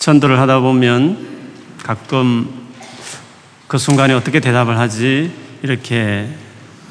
전도를 0.00 0.40
하다 0.40 0.60
보면 0.60 1.28
가끔 1.84 2.48
그 3.68 3.76
순간에 3.76 4.14
어떻게 4.14 4.40
대답을 4.40 4.78
하지 4.78 5.30
이렇게 5.62 6.26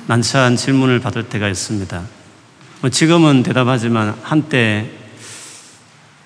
난처한 0.05 0.55
질문을 0.55 0.99
받을 0.99 1.23
때가 1.23 1.49
있습니다. 1.49 2.03
뭐 2.81 2.89
지금은 2.91 3.41
대답하지만 3.41 4.15
한때 4.21 4.91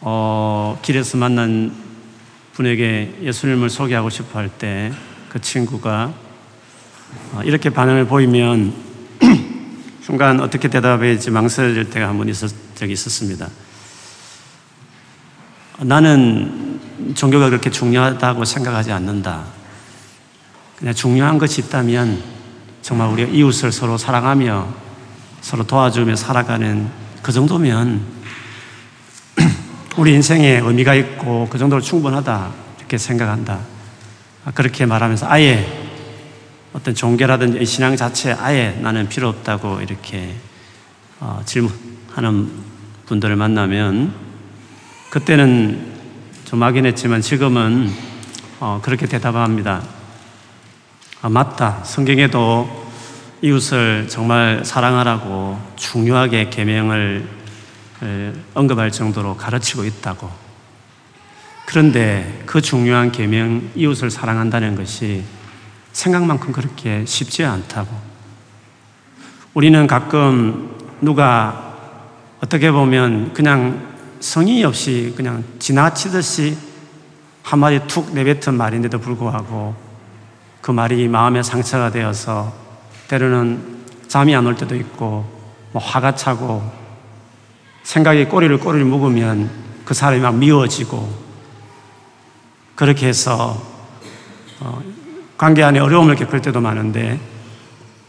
어, 0.02 0.78
길에서 0.82 1.18
만난 1.18 1.74
분에게 2.54 3.16
예수님을 3.24 3.70
소개하고 3.70 4.10
싶어 4.10 4.40
할 4.40 4.50
때 4.50 4.92
그 5.30 5.40
친구가 5.42 6.14
어, 7.32 7.42
이렇게 7.44 7.70
반응을 7.72 8.06
보이면 8.06 8.74
순간 10.04 10.40
어떻게 10.42 10.68
대답해야 10.68 11.12
할지 11.14 11.32
망설일 11.32 11.90
때가 11.90 12.10
한 12.10 12.18
번 12.18 12.28
있었, 12.30 12.52
적이 12.76 12.92
있었습니다. 12.94 13.48
나는 15.80 16.73
종교가 17.16 17.50
그렇게 17.50 17.70
중요하다고 17.70 18.46
생각하지 18.46 18.92
않는다. 18.92 19.44
그냥 20.78 20.94
중요한 20.94 21.38
것이 21.38 21.62
있다면 21.62 22.22
정말 22.82 23.10
우리가 23.10 23.32
이웃을 23.32 23.72
서로 23.72 23.98
사랑하며 23.98 24.68
서로 25.42 25.66
도와주며 25.66 26.16
살아가는 26.16 26.90
그 27.22 27.32
정도면 27.32 28.02
우리 29.98 30.14
인생에 30.14 30.60
의미가 30.64 30.96
있고 30.96 31.48
그 31.50 31.58
정도로 31.58 31.82
충분하다 31.82 32.52
이렇게 32.80 32.98
생각한다. 32.98 33.60
그렇게 34.54 34.86
말하면서 34.86 35.28
아예 35.30 35.84
어떤 36.74 36.96
종교라든지 36.96 37.66
신앙 37.66 37.96
자체 37.96 38.34
아예 38.34 38.78
나는 38.82 39.08
필요 39.08 39.30
없다고 39.30 39.82
이렇게 39.82 40.36
어, 41.20 41.42
질문하는 41.46 42.52
분들을 43.06 43.36
만나면 43.36 44.14
그때는 45.12 45.93
좀 46.54 46.60
막연했지만 46.60 47.22
지금은 47.22 47.90
어, 48.60 48.80
그렇게 48.84 49.08
대답합니다. 49.08 49.82
아, 51.24 51.28
맞다. 51.28 51.84
성경에도 51.84 52.70
이웃을 53.42 54.08
정말 54.08 54.62
사랑하라고 54.64 55.60
중요하게 55.78 56.52
계명을 56.52 57.28
언급할 58.54 58.92
정도로 58.92 59.36
가르치고 59.36 59.84
있다고. 59.84 60.30
그런데 61.66 62.44
그 62.46 62.62
중요한 62.62 63.12
계명 63.12 63.72
이웃을 63.74 64.12
사랑한다는 64.12 64.76
것이 64.76 65.24
생각만큼 65.92 66.52
그렇게 66.52 67.04
쉽지 67.08 67.46
않다고. 67.46 67.90
우리는 69.56 69.88
가끔 69.88 70.70
누가 71.02 71.74
어떻게 72.42 72.72
보면 72.72 73.34
그냥 73.34 73.93
성의 74.24 74.64
없이 74.64 75.14
그냥 75.18 75.44
지나치듯이 75.60 76.58
한마디 77.44 77.82
툭 77.88 78.14
내뱉은 78.14 78.56
말인데도 78.56 78.98
불구하고 79.00 79.76
그 80.62 80.72
말이 80.72 81.10
마음에 81.10 81.44
상처가 81.44 81.92
되어서 81.92 82.54
때로는 83.10 83.84
잠이 84.08 84.34
안 84.34 84.46
올 84.46 84.56
때도 84.56 84.78
있고 84.78 85.26
뭐 85.74 85.82
화가 85.82 86.16
차고 86.16 86.64
생각이 87.84 88.26
꼬리를 88.26 88.58
꼬리를 88.60 88.86
묵으면 88.86 89.52
그 89.84 89.94
사람이 89.94 90.22
막 90.22 90.38
미워지고 90.38 91.06
그렇게 92.76 93.08
해서 93.10 93.62
어, 94.62 94.82
관계 95.38 95.64
안에 95.64 95.80
어려움을 95.80 96.16
겪을 96.16 96.42
때도 96.42 96.62
많은데 96.62 97.20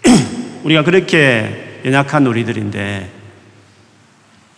우리가 0.63 0.85
그렇게 0.85 1.81
연약한 1.85 2.25
우리들인데 2.25 3.14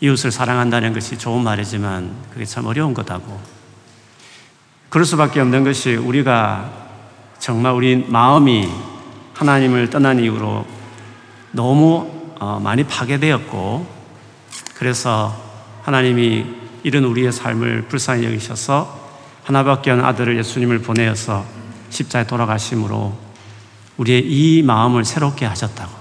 이웃을 0.06 0.30
사랑한다는 0.30 0.92
것이 0.92 1.18
좋은 1.18 1.42
말이지만 1.42 2.14
그게 2.32 2.44
참 2.44 2.66
어려운 2.66 2.94
거다고. 2.94 3.40
그럴 4.88 5.04
수밖에 5.04 5.40
없는 5.40 5.64
것이 5.64 5.94
우리가 5.94 6.70
정말 7.38 7.72
우리 7.72 7.96
마음이 8.08 8.68
하나님을 9.34 9.90
떠난 9.90 10.18
이후로 10.18 10.64
너무 11.52 12.10
어, 12.38 12.60
많이 12.62 12.84
파괴되었고 12.84 13.86
그래서 14.74 15.34
하나님이 15.82 16.46
이런 16.82 17.04
우리의 17.04 17.32
삶을 17.32 17.86
불쌍히 17.88 18.24
여기셔서 18.24 19.06
하나밖에 19.44 19.90
없는 19.90 20.04
아들을 20.04 20.36
예수님을 20.38 20.80
보내어서 20.80 21.44
십자에 21.90 22.26
돌아가심으로 22.26 23.16
우리의 23.96 24.22
이 24.26 24.62
마음을 24.62 25.04
새롭게 25.04 25.46
하셨다고. 25.46 25.92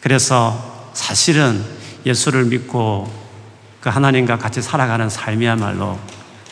그래서 0.00 0.90
사실은 0.92 1.77
예수를 2.06 2.44
믿고 2.44 3.12
그 3.80 3.88
하나님과 3.90 4.38
같이 4.38 4.60
살아가는 4.62 5.08
삶이야말로 5.08 5.98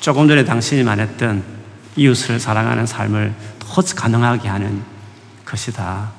조금 0.01 0.29
전에 0.29 0.45
당신이 0.45 0.83
말했던 0.85 1.43
이웃을 1.97 2.39
사랑하는 2.39 2.87
삶을 2.87 3.35
더 3.59 3.83
가능하게 3.83 4.49
하는 4.49 4.83
것이다. 5.45 6.11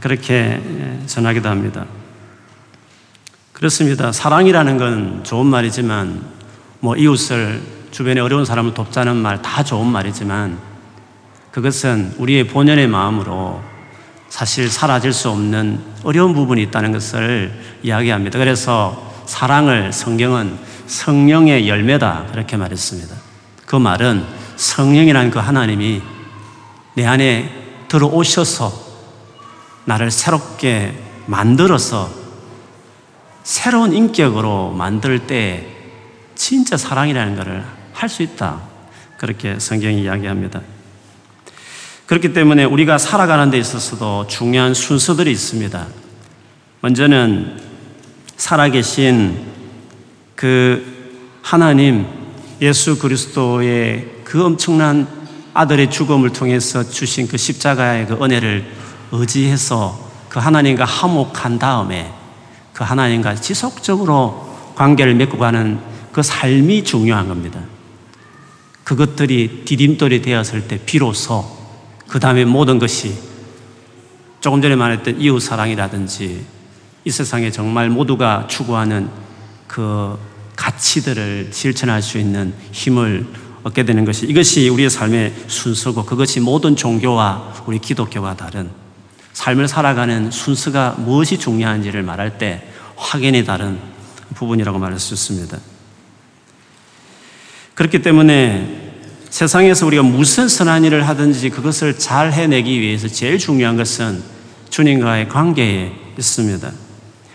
그렇게 0.00 0.60
전하기도 1.06 1.48
합니다. 1.48 1.84
그렇습니다. 3.52 4.12
사랑이라는 4.12 4.78
건 4.78 5.24
좋은 5.24 5.46
말이지만, 5.46 6.22
뭐 6.80 6.96
이웃을 6.96 7.62
주변에 7.90 8.20
어려운 8.20 8.44
사람을 8.44 8.74
돕자는 8.74 9.16
말 9.16 9.40
다 9.42 9.62
좋은 9.62 9.86
말이지만, 9.86 10.58
그것은 11.50 12.14
우리의 12.18 12.48
본연의 12.48 12.88
마음으로 12.88 13.62
사실 14.34 14.68
사라질 14.68 15.12
수 15.12 15.30
없는 15.30 15.80
어려운 16.02 16.34
부분이 16.34 16.60
있다는 16.64 16.90
것을 16.90 17.56
이야기합니다. 17.84 18.36
그래서 18.40 19.12
사랑을 19.26 19.92
성경은 19.92 20.58
성령의 20.88 21.68
열매다 21.68 22.26
그렇게 22.32 22.56
말했습니다. 22.56 23.14
그 23.64 23.76
말은 23.76 24.24
성령이라는 24.56 25.30
그 25.30 25.38
하나님이 25.38 26.02
내 26.94 27.06
안에 27.06 27.48
들어오셔서 27.86 28.72
나를 29.84 30.10
새롭게 30.10 31.00
만들어서 31.26 32.10
새로운 33.44 33.92
인격으로 33.92 34.72
만들 34.72 35.28
때 35.28 35.64
진짜 36.34 36.76
사랑이라는 36.76 37.36
것을 37.36 37.64
할 37.92 38.08
수 38.08 38.24
있다. 38.24 38.62
그렇게 39.16 39.60
성경이 39.60 40.02
이야기합니다. 40.02 40.60
그렇기 42.06 42.34
때문에 42.34 42.64
우리가 42.64 42.98
살아가는 42.98 43.50
데 43.50 43.58
있어서도 43.58 44.26
중요한 44.26 44.74
순서들이 44.74 45.30
있습니다. 45.32 45.86
먼저는 46.82 47.58
살아계신 48.36 49.46
그 50.34 51.40
하나님 51.40 52.06
예수 52.60 52.98
그리스도의 52.98 54.20
그 54.24 54.44
엄청난 54.44 55.06
아들의 55.54 55.90
죽음을 55.90 56.30
통해서 56.30 56.82
주신 56.82 57.26
그 57.26 57.38
십자가의 57.38 58.06
그 58.06 58.22
은혜를 58.22 58.66
의지해서 59.12 59.98
그 60.28 60.40
하나님과 60.40 60.84
화목한 60.84 61.58
다음에 61.58 62.12
그 62.74 62.84
하나님과 62.84 63.36
지속적으로 63.36 64.52
관계를 64.74 65.14
맺고 65.14 65.38
가는 65.38 65.78
그 66.12 66.22
삶이 66.22 66.84
중요한 66.84 67.28
겁니다. 67.28 67.60
그것들이 68.82 69.62
디딤돌이 69.64 70.20
되었을 70.20 70.68
때 70.68 70.78
비로소 70.84 71.53
그 72.08 72.20
다음에 72.20 72.44
모든 72.44 72.78
것이 72.78 73.14
조금 74.40 74.60
전에 74.60 74.76
말했던 74.76 75.20
이웃 75.20 75.40
사랑이라든지 75.40 76.44
이 77.04 77.10
세상에 77.10 77.50
정말 77.50 77.88
모두가 77.90 78.46
추구하는 78.48 79.08
그 79.66 80.18
가치들을 80.56 81.48
실천할 81.52 82.02
수 82.02 82.18
있는 82.18 82.54
힘을 82.72 83.26
얻게 83.62 83.84
되는 83.84 84.04
것이 84.04 84.26
이것이 84.26 84.68
우리의 84.68 84.90
삶의 84.90 85.34
순서고 85.46 86.04
그것이 86.04 86.40
모든 86.40 86.76
종교와 86.76 87.54
우리 87.66 87.78
기독교와 87.78 88.36
다른 88.36 88.70
삶을 89.32 89.68
살아가는 89.68 90.30
순서가 90.30 90.96
무엇이 90.98 91.38
중요한지를 91.38 92.02
말할 92.02 92.38
때 92.38 92.68
확연히 92.96 93.44
다른 93.44 93.78
부분이라고 94.34 94.78
말할 94.78 94.98
수 94.98 95.14
있습니다. 95.14 95.58
그렇기 97.74 98.02
때문에 98.02 98.83
세상에서 99.34 99.84
우리가 99.86 100.04
무슨 100.04 100.46
선한 100.46 100.84
일을 100.84 101.08
하든지 101.08 101.50
그것을 101.50 101.98
잘 101.98 102.32
해내기 102.32 102.80
위해서 102.80 103.08
제일 103.08 103.36
중요한 103.36 103.76
것은 103.76 104.22
주님과의 104.70 105.28
관계에 105.28 105.90
있습니다. 106.16 106.70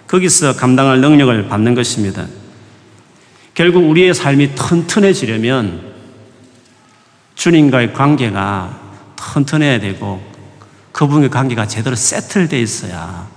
거기서 0.08 0.56
감당할 0.56 1.02
능력을 1.02 1.50
받는 1.50 1.76
것입니다. 1.76 2.26
결국 3.54 3.80
우리의 3.90 4.14
삶이 4.14 4.56
튼튼해지려면 4.56 5.92
주님과의 7.36 7.92
관계가 7.92 8.80
튼튼해야 9.18 9.82
되고 9.82 10.22
그분의 10.94 11.30
관계가 11.30 11.68
제대로 11.68 11.98
세틀되어 11.98 12.62
있어야 12.62 13.28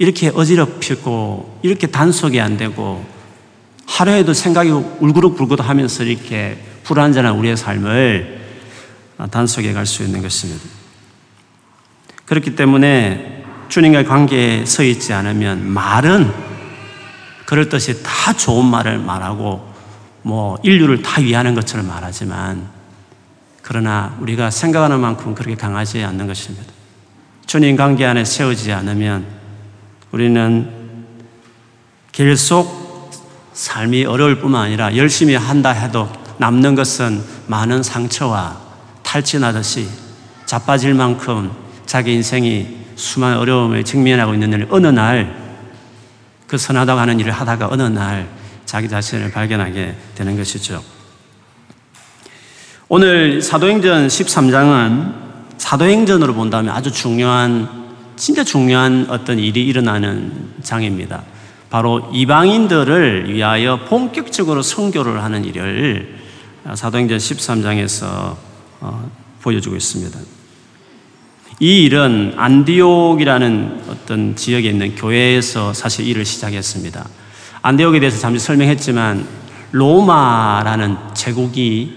이렇게 0.00 0.32
어지럽히고 0.34 1.60
이렇게 1.62 1.86
단속이 1.86 2.40
안 2.40 2.56
되고 2.56 3.06
하루에도 3.86 4.32
생각이 4.34 4.68
울그룩불그룩 4.70 5.68
하면서 5.68 6.02
이렇게 6.02 6.58
불완전한 6.88 7.34
우리의 7.34 7.54
삶을 7.54 8.40
단속해 9.30 9.74
갈 9.74 9.84
수 9.84 10.02
있는 10.02 10.22
것입니다. 10.22 10.64
그렇기 12.24 12.56
때문에 12.56 13.44
주님과의 13.68 14.06
관계에 14.06 14.64
서 14.64 14.82
있지 14.82 15.12
않으면 15.12 15.68
말은 15.68 16.32
그럴 17.44 17.68
듯이 17.68 18.02
다 18.02 18.32
좋은 18.32 18.64
말을 18.64 18.98
말하고 18.98 19.70
뭐 20.22 20.58
인류를 20.62 21.02
다 21.02 21.20
위하는 21.20 21.54
것처럼 21.54 21.86
말하지만 21.86 22.66
그러나 23.60 24.16
우리가 24.20 24.50
생각하는 24.50 24.98
만큼 24.98 25.34
그렇게 25.34 25.56
강하지 25.56 26.02
않는 26.02 26.26
것입니다. 26.26 26.72
주님 27.46 27.76
관계 27.76 28.06
안에 28.06 28.24
세우지 28.24 28.72
않으면 28.72 29.26
우리는 30.10 30.70
계속 32.12 33.10
삶이 33.52 34.06
어려울 34.06 34.40
뿐만 34.40 34.62
아니라 34.62 34.96
열심히 34.96 35.34
한다 35.34 35.70
해도 35.70 36.08
남는 36.38 36.74
것은 36.74 37.22
많은 37.46 37.82
상처와 37.82 38.58
탈진하듯이 39.02 39.88
자빠질 40.46 40.94
만큼 40.94 41.50
자기 41.86 42.14
인생이 42.14 42.78
수많은 42.96 43.38
어려움에 43.38 43.82
직면하고 43.82 44.34
있는 44.34 44.52
일 44.52 44.66
어느 44.70 44.86
날 44.86 45.48
그 46.48 46.56
선하다고 46.56 46.98
하는 46.98 47.20
일을 47.20 47.30
하다가 47.30 47.68
어느 47.70 47.82
날 47.82 48.26
자기 48.64 48.88
자신을 48.88 49.30
발견하게 49.30 49.94
되는 50.14 50.36
것이죠. 50.36 50.82
오늘 52.88 53.42
사도행전 53.42 54.08
13장은 54.08 55.12
사도행전으로 55.58 56.32
본다면 56.32 56.74
아주 56.74 56.90
중요한, 56.90 57.68
진짜 58.16 58.42
중요한 58.42 59.06
어떤 59.10 59.38
일이 59.38 59.66
일어나는 59.66 60.54
장입니다. 60.62 61.22
바로 61.68 62.10
이방인들을 62.14 63.34
위하여 63.34 63.84
본격적으로 63.84 64.62
선교를 64.62 65.22
하는 65.22 65.44
일을 65.44 66.16
사도행전 66.74 67.18
13장에서 67.18 68.36
어, 68.80 69.10
보여주고 69.40 69.76
있습니다. 69.76 70.18
이 71.60 71.84
일은 71.84 72.34
안디옥이라는 72.36 73.84
어떤 73.88 74.36
지역에 74.36 74.68
있는 74.68 74.94
교회에서 74.94 75.72
사실 75.72 76.06
일을 76.06 76.24
시작했습니다. 76.24 77.08
안디옥에 77.62 78.00
대해서 78.00 78.18
잠시 78.18 78.44
설명했지만 78.44 79.26
로마라는 79.72 80.96
제국이 81.14 81.96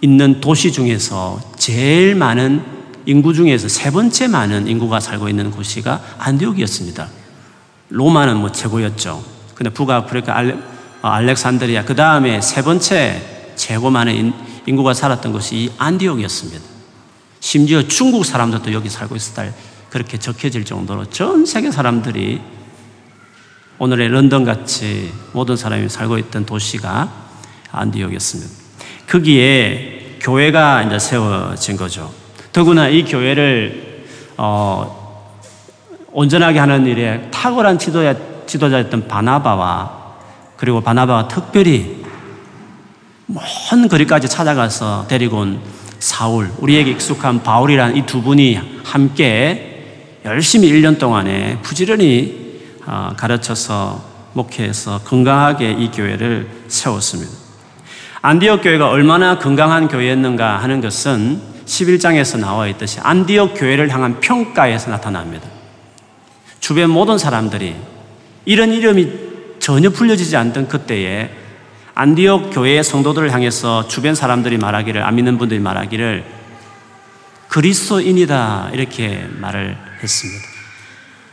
있는 0.00 0.40
도시 0.40 0.72
중에서 0.72 1.40
제일 1.56 2.14
많은 2.14 2.62
인구 3.06 3.34
중에서 3.34 3.68
세 3.68 3.90
번째 3.90 4.28
많은 4.28 4.68
인구가 4.68 5.00
살고 5.00 5.28
있는 5.28 5.50
도시가 5.50 6.00
안디옥이었습니다. 6.18 7.08
로마는 7.88 8.36
뭐 8.36 8.52
최고였죠. 8.52 9.24
근데 9.54 9.70
북아프리카 9.70 10.36
어, 11.02 11.08
알렉산드리아 11.08 11.84
그 11.84 11.94
다음에 11.94 12.40
세 12.40 12.62
번째 12.62 13.22
최고 13.56 13.90
많은 13.90 14.32
인구가 14.66 14.92
살았던 14.92 15.32
곳이 15.32 15.56
이 15.56 15.70
안디옥이었습니다. 15.78 16.60
심지어 17.40 17.82
중국 17.82 18.24
사람들도 18.24 18.72
여기 18.72 18.90
살고 18.90 19.16
있었다 19.16 19.50
그렇게 19.88 20.18
적혀질 20.18 20.64
정도로 20.64 21.06
전 21.06 21.46
세계 21.46 21.70
사람들이 21.70 22.40
오늘의 23.78 24.08
런던 24.08 24.44
같이 24.44 25.10
모든 25.32 25.56
사람이 25.56 25.88
살고 25.88 26.18
있던 26.18 26.44
도시가 26.44 27.10
안디옥이었습니다. 27.72 28.52
거기에 29.08 30.18
교회가 30.20 30.82
이제 30.82 30.98
세워진 30.98 31.78
거죠. 31.78 32.12
더구나 32.52 32.88
이 32.88 33.04
교회를 33.04 34.04
어, 34.36 35.00
온전하게 36.12 36.58
하는 36.58 36.86
일에 36.86 37.30
탁월한 37.30 37.78
지도자, 37.78 38.14
지도자였던 38.46 39.08
바나바와 39.08 39.99
그리고 40.60 40.82
바나바가 40.82 41.26
특별히 41.26 42.04
먼 43.26 43.88
거리까지 43.88 44.28
찾아가서 44.28 45.06
데리고 45.08 45.38
온 45.38 45.58
사울, 45.98 46.50
우리에게 46.58 46.90
익숙한 46.90 47.42
바울이라는 47.42 47.96
이 47.96 48.02
두 48.04 48.20
분이 48.20 48.60
함께 48.84 50.18
열심히 50.26 50.70
1년 50.70 50.98
동안에 50.98 51.60
부지런히 51.62 52.60
어, 52.84 53.14
가르쳐서 53.16 54.04
목회해서 54.34 55.00
건강하게 55.04 55.70
이 55.72 55.90
교회를 55.90 56.46
세웠습니다. 56.68 57.32
안디옥 58.20 58.62
교회가 58.62 58.90
얼마나 58.90 59.38
건강한 59.38 59.88
교회였는가 59.88 60.58
하는 60.58 60.82
것은 60.82 61.40
11장에서 61.64 62.38
나와 62.38 62.66
있듯이 62.66 63.00
안디옥 63.02 63.54
교회를 63.54 63.88
향한 63.94 64.20
평가에서 64.20 64.90
나타납니다. 64.90 65.48
주변 66.60 66.90
모든 66.90 67.16
사람들이 67.16 67.76
이런 68.44 68.72
이름이 68.72 69.29
전혀 69.60 69.90
불려지지 69.90 70.36
않던 70.36 70.68
그때에 70.68 71.30
안디옥 71.94 72.54
교회의 72.54 72.82
성도들을 72.82 73.32
향해서 73.32 73.86
주변 73.86 74.14
사람들이 74.14 74.56
말하기를 74.56 75.02
안 75.02 75.14
믿는 75.14 75.38
분들이 75.38 75.60
말하기를 75.60 76.24
그리스도인이다 77.48 78.70
이렇게 78.72 79.26
말을 79.38 79.76
했습니다. 80.02 80.48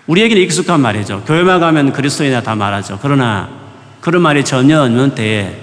우리에게는 0.08 0.44
익숙한 0.44 0.82
말이죠. 0.82 1.24
교회만 1.26 1.60
가면 1.60 1.94
그리스도인이다 1.94 2.44
다 2.44 2.56
말하죠. 2.56 3.00
그러나 3.02 3.50
그런 4.02 4.22
말이 4.22 4.44
전혀 4.44 4.82
없는 4.84 5.16
때에 5.16 5.58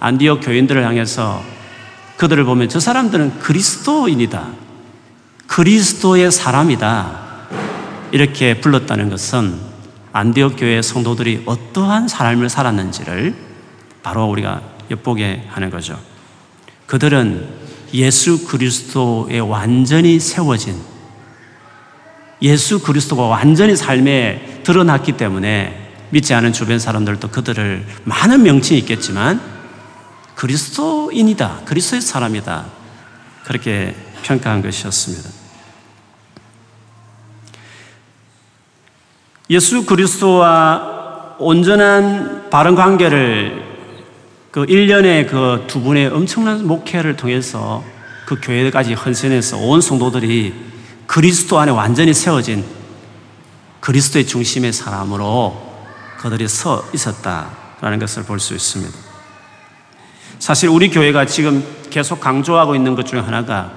안디옥 0.00 0.40
교인들을 0.42 0.84
향해서 0.84 1.42
그들을 2.16 2.44
보면 2.44 2.68
저 2.68 2.78
사람들은 2.78 3.40
그리스도인이다. 3.40 4.46
그리스도의 5.46 6.30
사람이다. 6.30 7.24
이렇게 8.12 8.60
불렀다는 8.60 9.10
것은 9.10 9.73
안디옥 10.16 10.54
교회 10.56 10.80
성도들이 10.80 11.42
어떠한 11.44 12.06
삶을 12.06 12.48
살았는지를 12.48 13.34
바로 14.04 14.26
우리가 14.26 14.62
엿보게 14.88 15.46
하는 15.48 15.70
거죠. 15.70 15.98
그들은 16.86 17.48
예수 17.94 18.46
그리스도에 18.46 19.40
완전히 19.40 20.20
세워진 20.20 20.80
예수 22.42 22.80
그리스도가 22.80 23.24
완전히 23.24 23.74
삶에 23.74 24.60
드러났기 24.62 25.16
때문에 25.16 25.96
믿지 26.10 26.32
않은 26.32 26.52
주변 26.52 26.78
사람들도 26.78 27.30
그들을 27.30 27.84
많은 28.04 28.44
명칭이 28.44 28.78
있겠지만 28.80 29.40
그리스도인이다. 30.36 31.62
그리스도의 31.64 32.02
사람이다. 32.02 32.66
그렇게 33.42 33.96
평가한 34.22 34.62
것이었습니다. 34.62 35.33
예수 39.50 39.84
그리스도와 39.84 41.36
온전한 41.38 42.48
바른 42.48 42.74
관계를 42.74 43.62
그 44.50 44.64
1년의 44.64 45.28
그두 45.28 45.82
분의 45.82 46.06
엄청난 46.06 46.66
목회를 46.66 47.16
통해서 47.16 47.84
그 48.24 48.40
교회까지 48.40 48.94
헌신해서 48.94 49.58
온 49.58 49.80
성도들이 49.82 50.54
그리스도 51.06 51.58
안에 51.58 51.72
완전히 51.72 52.14
세워진 52.14 52.64
그리스도의 53.80 54.26
중심의 54.26 54.72
사람으로 54.72 55.74
그들이 56.18 56.48
서 56.48 56.82
있었다라는 56.94 57.98
것을 57.98 58.22
볼 58.22 58.40
수 58.40 58.54
있습니다. 58.54 58.96
사실 60.38 60.70
우리 60.70 60.88
교회가 60.88 61.26
지금 61.26 61.62
계속 61.90 62.18
강조하고 62.20 62.74
있는 62.74 62.94
것 62.94 63.04
중에 63.04 63.20
하나가 63.20 63.72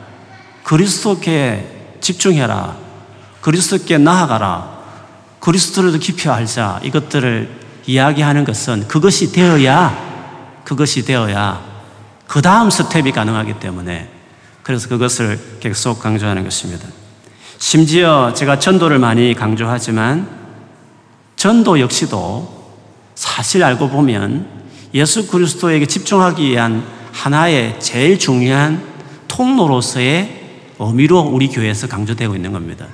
그리스도께 0.64 1.98
집중해라. 2.00 2.78
그리스도께 3.42 3.98
나아가라. 3.98 4.77
그리스도를 5.40 5.92
더 5.92 5.98
깊이 5.98 6.30
알자. 6.30 6.80
이것들을 6.84 7.50
이야기하는 7.88 8.44
것은 8.44 8.88
그것이 8.88 9.32
되어야 9.32 10.62
그것이 10.64 11.06
되어야 11.06 11.66
그 12.28 12.42
다음 12.42 12.70
스텝이 12.70 13.14
가능하기 13.14 13.60
때문에 13.62 14.10
그래서 14.62 14.90
그것을 14.90 15.40
계속 15.62 16.02
강조하는 16.02 16.44
것입니다. 16.44 16.86
심지어 17.58 18.34
제가 18.36 18.60
전도를 18.60 19.00
많이 19.00 19.34
강조하지만 19.34 20.28
전도 21.38 21.80
역시도 21.80 22.58
사실 23.16 23.64
알고 23.64 23.90
보면 23.90 24.46
예수 24.94 25.28
그리스도에게 25.28 25.86
집중하기 25.86 26.50
위한 26.50 26.86
하나의 27.14 27.80
제일 27.80 28.20
중요한 28.20 28.84
통로로서의 29.30 30.74
의미로 30.80 31.22
우리 31.22 31.48
교회에서 31.48 31.88
강조되고 31.88 32.36
있는 32.36 32.52
겁니다. 32.52 32.88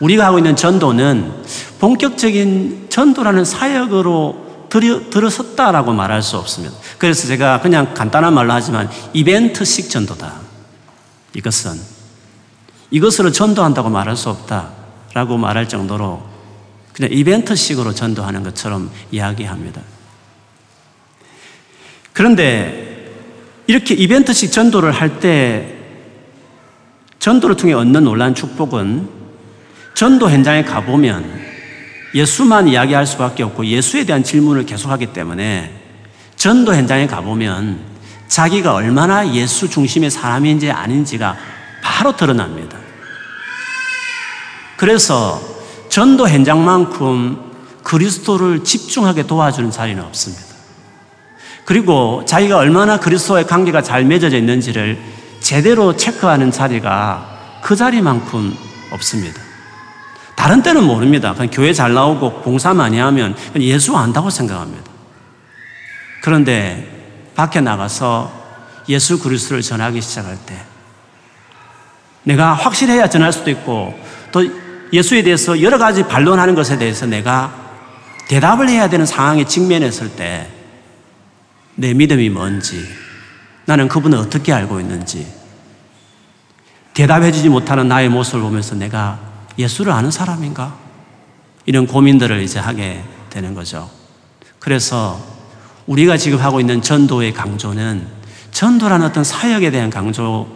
우리가 0.00 0.26
하고 0.26 0.38
있는 0.38 0.54
전도는 0.56 1.44
본격적인 1.80 2.86
전도라는 2.88 3.44
사역으로 3.44 4.66
들어, 4.68 5.10
들어섰다라고 5.10 5.92
말할 5.92 6.22
수 6.22 6.36
없습니다. 6.36 6.76
그래서 6.98 7.26
제가 7.26 7.60
그냥 7.60 7.94
간단한 7.94 8.32
말로 8.34 8.52
하지만 8.52 8.88
이벤트식 9.12 9.90
전도다. 9.90 10.34
이것은 11.34 11.78
이것으로 12.90 13.32
전도한다고 13.32 13.90
말할 13.90 14.16
수 14.16 14.30
없다라고 14.30 15.36
말할 15.36 15.68
정도로 15.68 16.22
그냥 16.92 17.12
이벤트식으로 17.12 17.94
전도하는 17.94 18.42
것처럼 18.42 18.90
이야기합니다. 19.10 19.80
그런데 22.12 23.12
이렇게 23.66 23.94
이벤트식 23.94 24.50
전도를 24.52 24.92
할 24.92 25.20
때 25.20 25.74
전도를 27.18 27.56
통해 27.56 27.74
얻는 27.74 28.04
놀란 28.04 28.34
축복은 28.34 29.17
전도 29.98 30.30
현장에 30.30 30.62
가보면 30.62 31.40
예수만 32.14 32.68
이야기할 32.68 33.04
수밖에 33.04 33.42
없고 33.42 33.66
예수에 33.66 34.04
대한 34.04 34.22
질문을 34.22 34.64
계속하기 34.64 35.06
때문에 35.06 35.74
전도 36.36 36.72
현장에 36.72 37.08
가보면 37.08 37.80
자기가 38.28 38.74
얼마나 38.74 39.34
예수 39.34 39.68
중심의 39.68 40.12
사람인지 40.12 40.70
아닌지가 40.70 41.36
바로 41.82 42.16
드러납니다. 42.16 42.78
그래서 44.76 45.42
전도 45.88 46.28
현장만큼 46.28 47.80
그리스도를 47.82 48.62
집중하게 48.62 49.26
도와주는 49.26 49.72
자리는 49.72 50.00
없습니다. 50.04 50.44
그리고 51.64 52.22
자기가 52.24 52.56
얼마나 52.56 53.00
그리스도의 53.00 53.48
관계가 53.48 53.82
잘 53.82 54.04
맺어져 54.04 54.36
있는지를 54.36 54.96
제대로 55.40 55.96
체크하는 55.96 56.52
자리가 56.52 57.58
그 57.64 57.74
자리만큼 57.74 58.54
없습니다. 58.92 59.47
다른 60.38 60.62
때는 60.62 60.84
모릅니다. 60.84 61.34
그냥 61.34 61.50
교회 61.50 61.72
잘 61.72 61.92
나오고 61.92 62.42
봉사 62.42 62.72
많이 62.72 62.98
하면 62.98 63.36
예수 63.56 63.96
안다고 63.96 64.30
생각합니다. 64.30 64.90
그런데 66.22 66.86
밖에 67.34 67.60
나가서 67.60 68.32
예수 68.88 69.18
그리스도를 69.18 69.62
전하기 69.62 70.00
시작할 70.00 70.38
때 70.46 70.54
내가 72.22 72.52
확실해야 72.54 73.08
전할 73.08 73.32
수도 73.32 73.50
있고 73.50 73.98
또 74.30 74.44
예수에 74.92 75.22
대해서 75.22 75.60
여러 75.60 75.76
가지 75.76 76.04
반론하는 76.04 76.54
것에 76.54 76.78
대해서 76.78 77.06
내가 77.06 77.52
대답을 78.28 78.68
해야 78.68 78.88
되는 78.88 79.04
상황에 79.04 79.44
직면했을 79.44 80.10
때 80.10 80.58
내 81.80 81.94
믿음이 81.94 82.28
뭔지 82.28 82.84
나는 83.64 83.86
그분을 83.86 84.18
어떻게 84.18 84.52
알고 84.52 84.80
있는지 84.80 85.24
대답해 86.92 87.30
주지 87.30 87.48
못하는 87.48 87.86
나의 87.86 88.08
모습을 88.08 88.40
보면서 88.40 88.74
내가 88.74 89.20
예수를 89.58 89.92
아는 89.92 90.10
사람인가? 90.10 90.74
이런 91.66 91.86
고민들을 91.86 92.40
이제 92.42 92.58
하게 92.58 93.02
되는 93.28 93.54
거죠. 93.54 93.90
그래서 94.58 95.20
우리가 95.86 96.16
지금 96.16 96.40
하고 96.40 96.60
있는 96.60 96.80
전도의 96.80 97.34
강조는 97.34 98.06
전도라는 98.52 99.06
어떤 99.06 99.24
사역에 99.24 99.70
대한 99.70 99.90
강조보다는 99.90 100.48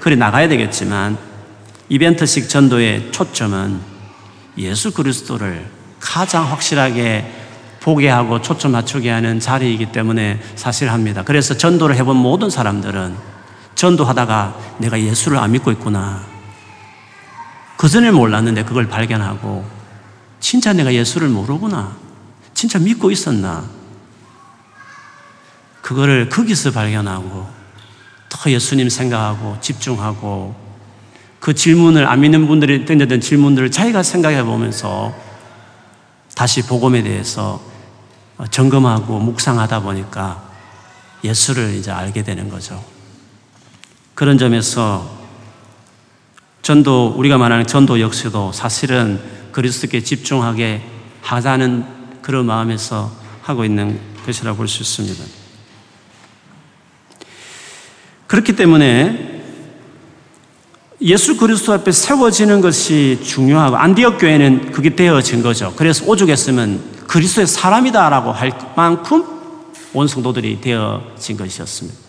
그래 0.00 0.16
나가야 0.16 0.48
되겠지만 0.48 1.16
이벤트식 1.88 2.48
전도의 2.48 3.12
초점은 3.12 3.80
예수 4.58 4.92
그리스도를 4.92 5.66
가장 6.00 6.50
확실하게 6.50 7.32
보게 7.80 8.08
하고 8.08 8.42
초점 8.42 8.72
맞추게 8.72 9.08
하는 9.10 9.38
자리이기 9.38 9.92
때문에 9.92 10.40
사실 10.56 10.90
합니다. 10.90 11.22
그래서 11.24 11.56
전도를 11.56 11.96
해본 11.96 12.16
모든 12.16 12.50
사람들은 12.50 13.14
전도하다가 13.76 14.56
내가 14.78 15.00
예수를 15.00 15.38
안 15.38 15.52
믿고 15.52 15.70
있구나. 15.70 16.35
그 17.76 17.88
전에 17.88 18.10
몰랐는데 18.10 18.64
그걸 18.64 18.88
발견하고 18.88 19.64
진짜 20.40 20.72
내가 20.72 20.92
예수를 20.92 21.28
모르구나. 21.28 21.96
진짜 22.54 22.78
믿고 22.78 23.10
있었나. 23.10 23.64
그거를 25.82 26.28
거기서 26.28 26.72
발견하고 26.72 27.48
더 28.28 28.50
예수님 28.50 28.88
생각하고 28.88 29.58
집중하고 29.60 30.54
그 31.38 31.54
질문을 31.54 32.06
안 32.06 32.20
믿는 32.20 32.46
분들이 32.46 32.84
던졌던 32.84 33.20
질문들을 33.20 33.70
자기가 33.70 34.02
생각해 34.02 34.42
보면서 34.42 35.14
다시 36.34 36.62
복음에 36.62 37.02
대해서 37.02 37.62
점검하고 38.50 39.20
묵상하다 39.20 39.80
보니까 39.80 40.42
예수를 41.22 41.74
이제 41.74 41.90
알게 41.90 42.22
되는 42.24 42.48
거죠. 42.48 42.82
그런 44.14 44.38
점에서 44.38 45.15
전도, 46.66 47.14
우리가 47.16 47.38
말하는 47.38 47.64
전도 47.64 48.00
역시도 48.00 48.50
사실은 48.50 49.20
그리스도께 49.52 50.00
집중하게 50.00 50.82
하자는 51.22 51.84
그런 52.22 52.44
마음에서 52.46 53.08
하고 53.42 53.64
있는 53.64 54.00
것이라고 54.26 54.56
볼수 54.56 54.82
있습니다. 54.82 55.24
그렇기 58.26 58.56
때문에 58.56 59.42
예수 61.02 61.36
그리스도 61.36 61.72
앞에 61.72 61.92
세워지는 61.92 62.60
것이 62.60 63.20
중요하고 63.22 63.76
안디옥 63.76 64.18
교회는 64.18 64.72
그게 64.72 64.96
되어진 64.96 65.44
거죠. 65.44 65.72
그래서 65.76 66.04
오죽했으면 66.04 67.04
그리스도의 67.06 67.46
사람이다라고 67.46 68.32
할 68.32 68.50
만큼 68.74 69.24
온 69.94 70.08
성도들이 70.08 70.60
되어진 70.60 71.36
것이었습니다. 71.36 72.05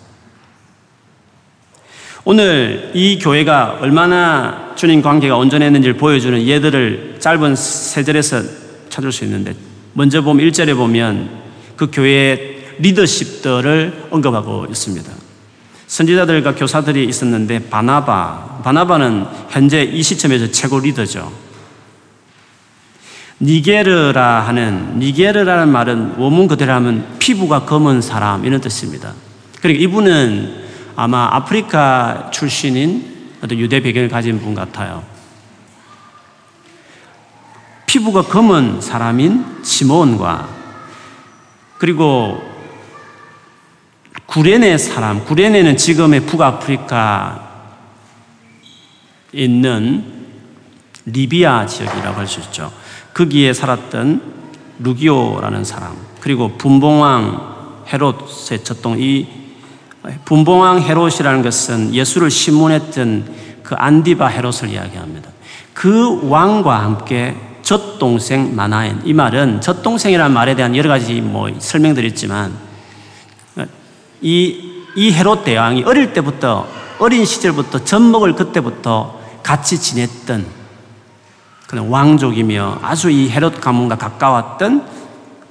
오늘 2.30 2.92
이 2.94 3.20
교회가 3.20 3.78
얼마나 3.80 4.74
주님 4.76 5.02
관계가 5.02 5.38
온전했는지를 5.38 5.96
보여주는 5.96 6.46
예들을 6.46 7.16
짧은 7.20 7.56
세 7.56 8.04
절에서 8.04 8.42
찾을 8.90 9.14
수 9.14 9.24
있는데 9.24 9.56
먼저 9.94 10.22
보면 10.22 10.46
1절에 10.46 10.76
보면 10.76 11.30
그 11.78 11.90
교회의 11.90 12.58
리더십들을 12.80 14.08
언급하고 14.10 14.66
있습니다. 14.70 15.10
선지자들과 15.88 16.56
교사들이 16.56 17.06
있었는데 17.06 17.70
바나바, 17.70 18.60
바나바는 18.62 19.26
현재 19.48 19.84
이 19.84 20.04
시점에서 20.04 20.52
최고 20.52 20.82
리더죠. 20.82 21.32
니게르라 23.40 24.42
하는 24.42 25.00
니게르라는 25.00 25.72
말은 25.72 26.16
원문 26.18 26.50
그대로 26.50 26.74
하면 26.74 27.06
피부가 27.20 27.64
검은 27.64 28.02
사람 28.02 28.44
이런 28.44 28.60
뜻입니다. 28.60 29.14
그러니까 29.62 29.82
이분은 29.82 30.67
아마 31.00 31.30
아프리카 31.32 32.32
출신인 32.34 33.36
어떤 33.44 33.60
유대 33.60 33.80
배경을 33.80 34.10
가진 34.10 34.42
분 34.42 34.56
같아요. 34.56 35.04
피부가 37.86 38.24
검은 38.24 38.82
사람인 38.82 39.64
시몬과 39.64 40.50
그리고 41.78 42.42
구레네 44.26 44.80
사람, 44.80 45.24
구레네는 45.24 45.78
지금의 45.78 46.22
북아프리카 46.26 47.48
있는 49.34 50.04
리비아 51.06 51.68
지역이라고 51.68 52.18
할 52.18 52.26
수 52.26 52.40
있죠. 52.40 52.74
거기에 53.14 53.54
살았던 53.54 54.34
루기오라는 54.80 55.64
사람, 55.64 55.96
그리고 56.22 56.58
분봉왕 56.58 57.86
헤롯의 57.94 58.64
젖동 58.64 59.00
이 59.00 59.47
분봉왕 60.26 60.82
헤롯이라는 60.82 61.42
것은 61.42 61.94
예수를 61.94 62.30
신문했던 62.30 63.26
그 63.64 63.76
안디바 63.76 64.28
헤롯을 64.28 64.70
이야기합니다. 64.70 65.30
그 65.74 66.28
왕과 66.30 66.82
함께 66.82 67.36
젖동생 67.62 68.56
마나엔 68.56 69.02
이 69.04 69.14
말은 69.14 69.62
젖동생이라는 69.62 70.34
말에 70.34 70.56
대한 70.56 70.76
여러 70.76 70.90
가지 70.90 71.20
뭐 71.22 71.50
설명들이 71.60 72.08
있지만 72.08 72.54
이, 74.22 74.84
이 74.96 75.12
헤롯 75.12 75.44
대왕이 75.44 75.84
어릴 75.84 76.14
때부터 76.14 76.68
어린 77.00 77.26
시절부터 77.26 77.84
젖먹을 77.84 78.34
그때부터 78.34 79.20
같이 79.44 79.80
지냈던 79.80 80.46
그런 81.68 81.90
왕족이며 81.90 82.80
아주 82.82 83.10
이 83.10 83.30
헤롯 83.30 83.60
가문과 83.60 83.98
가까웠던 83.98 84.88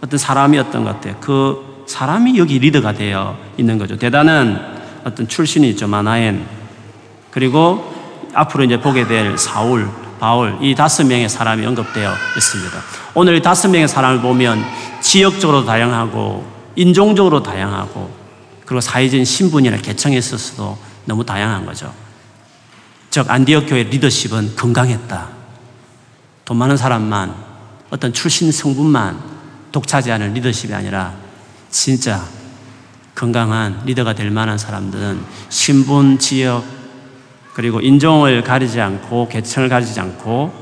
어떤 0.02 0.18
사람이었던 0.18 0.84
것 0.84 0.94
같아요. 0.94 1.16
그 1.20 1.65
사람이 1.86 2.38
여기 2.38 2.58
리더가 2.58 2.92
되어 2.92 3.36
있는 3.56 3.78
거죠. 3.78 3.96
대단한 3.96 4.76
어떤 5.04 5.28
출신이 5.28 5.70
있죠. 5.70 5.86
마나엔. 5.86 6.44
그리고 7.30 7.94
앞으로 8.34 8.64
이제 8.64 8.80
보게 8.80 9.06
될 9.06 9.38
사울, 9.38 9.88
바울, 10.18 10.58
이 10.60 10.74
다섯 10.74 11.06
명의 11.06 11.28
사람이 11.28 11.64
언급되어 11.64 12.12
있습니다. 12.36 12.78
오늘 13.14 13.36
이 13.36 13.42
다섯 13.42 13.68
명의 13.68 13.86
사람을 13.86 14.20
보면 14.20 14.64
지역적으로 15.00 15.64
다양하고, 15.64 16.46
인종적으로 16.74 17.42
다양하고, 17.42 18.10
그리고 18.64 18.80
사회적인 18.80 19.24
신분이나 19.24 19.76
계층에 19.78 20.16
있어서도 20.16 20.76
너무 21.04 21.24
다양한 21.24 21.64
거죠. 21.64 21.92
즉, 23.10 23.30
안디옥 23.30 23.66
교회 23.68 23.84
리더십은 23.84 24.56
건강했다. 24.56 25.28
돈 26.44 26.56
많은 26.56 26.76
사람만, 26.76 27.34
어떤 27.90 28.12
출신 28.12 28.50
성분만 28.50 29.20
독차지 29.70 30.10
하는 30.10 30.34
리더십이 30.34 30.74
아니라 30.74 31.25
진짜 31.76 32.24
건강한 33.14 33.82
리더가 33.84 34.14
될 34.14 34.30
만한 34.30 34.56
사람들은 34.56 35.20
신분, 35.50 36.18
지역, 36.18 36.64
그리고 37.52 37.80
인종을 37.80 38.42
가리지 38.42 38.80
않고 38.80 39.28
계층을 39.28 39.68
가리지 39.68 40.00
않고 40.00 40.54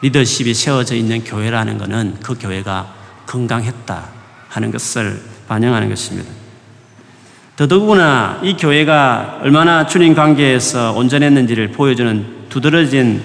리더십이 0.00 0.54
세워져 0.54 0.94
있는 0.94 1.22
교회라는 1.22 1.76
것은 1.76 2.16
그 2.22 2.34
교회가 2.38 2.94
건강했다 3.26 4.08
하는 4.48 4.70
것을 4.70 5.22
반영하는 5.48 5.90
것입니다. 5.90 6.30
더더구나 7.56 8.40
이 8.42 8.56
교회가 8.56 9.40
얼마나 9.42 9.86
주님 9.86 10.14
관계에서 10.14 10.94
온전했는지를 10.94 11.72
보여주는 11.72 12.48
두드러진 12.48 13.22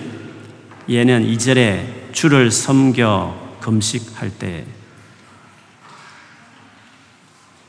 예는 0.89 1.25
이절에 1.25 2.09
주를 2.11 2.51
섬겨 2.51 3.57
금식할 3.61 4.29
때 4.31 4.65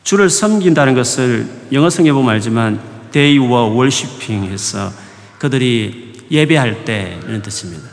주를 0.09 0.31
섬긴다는 0.31 0.95
것을 0.95 1.47
영어 1.71 1.91
성에 1.91 2.11
보면 2.13 2.31
알지만 2.31 2.81
they 3.13 3.39
were 3.39 3.71
worshiping 3.71 4.51
해서 4.51 4.91
그들이 5.39 6.15
예배할 6.31 6.87
때 6.87 7.21
이런 7.27 7.43
뜻입니다. 7.43 7.87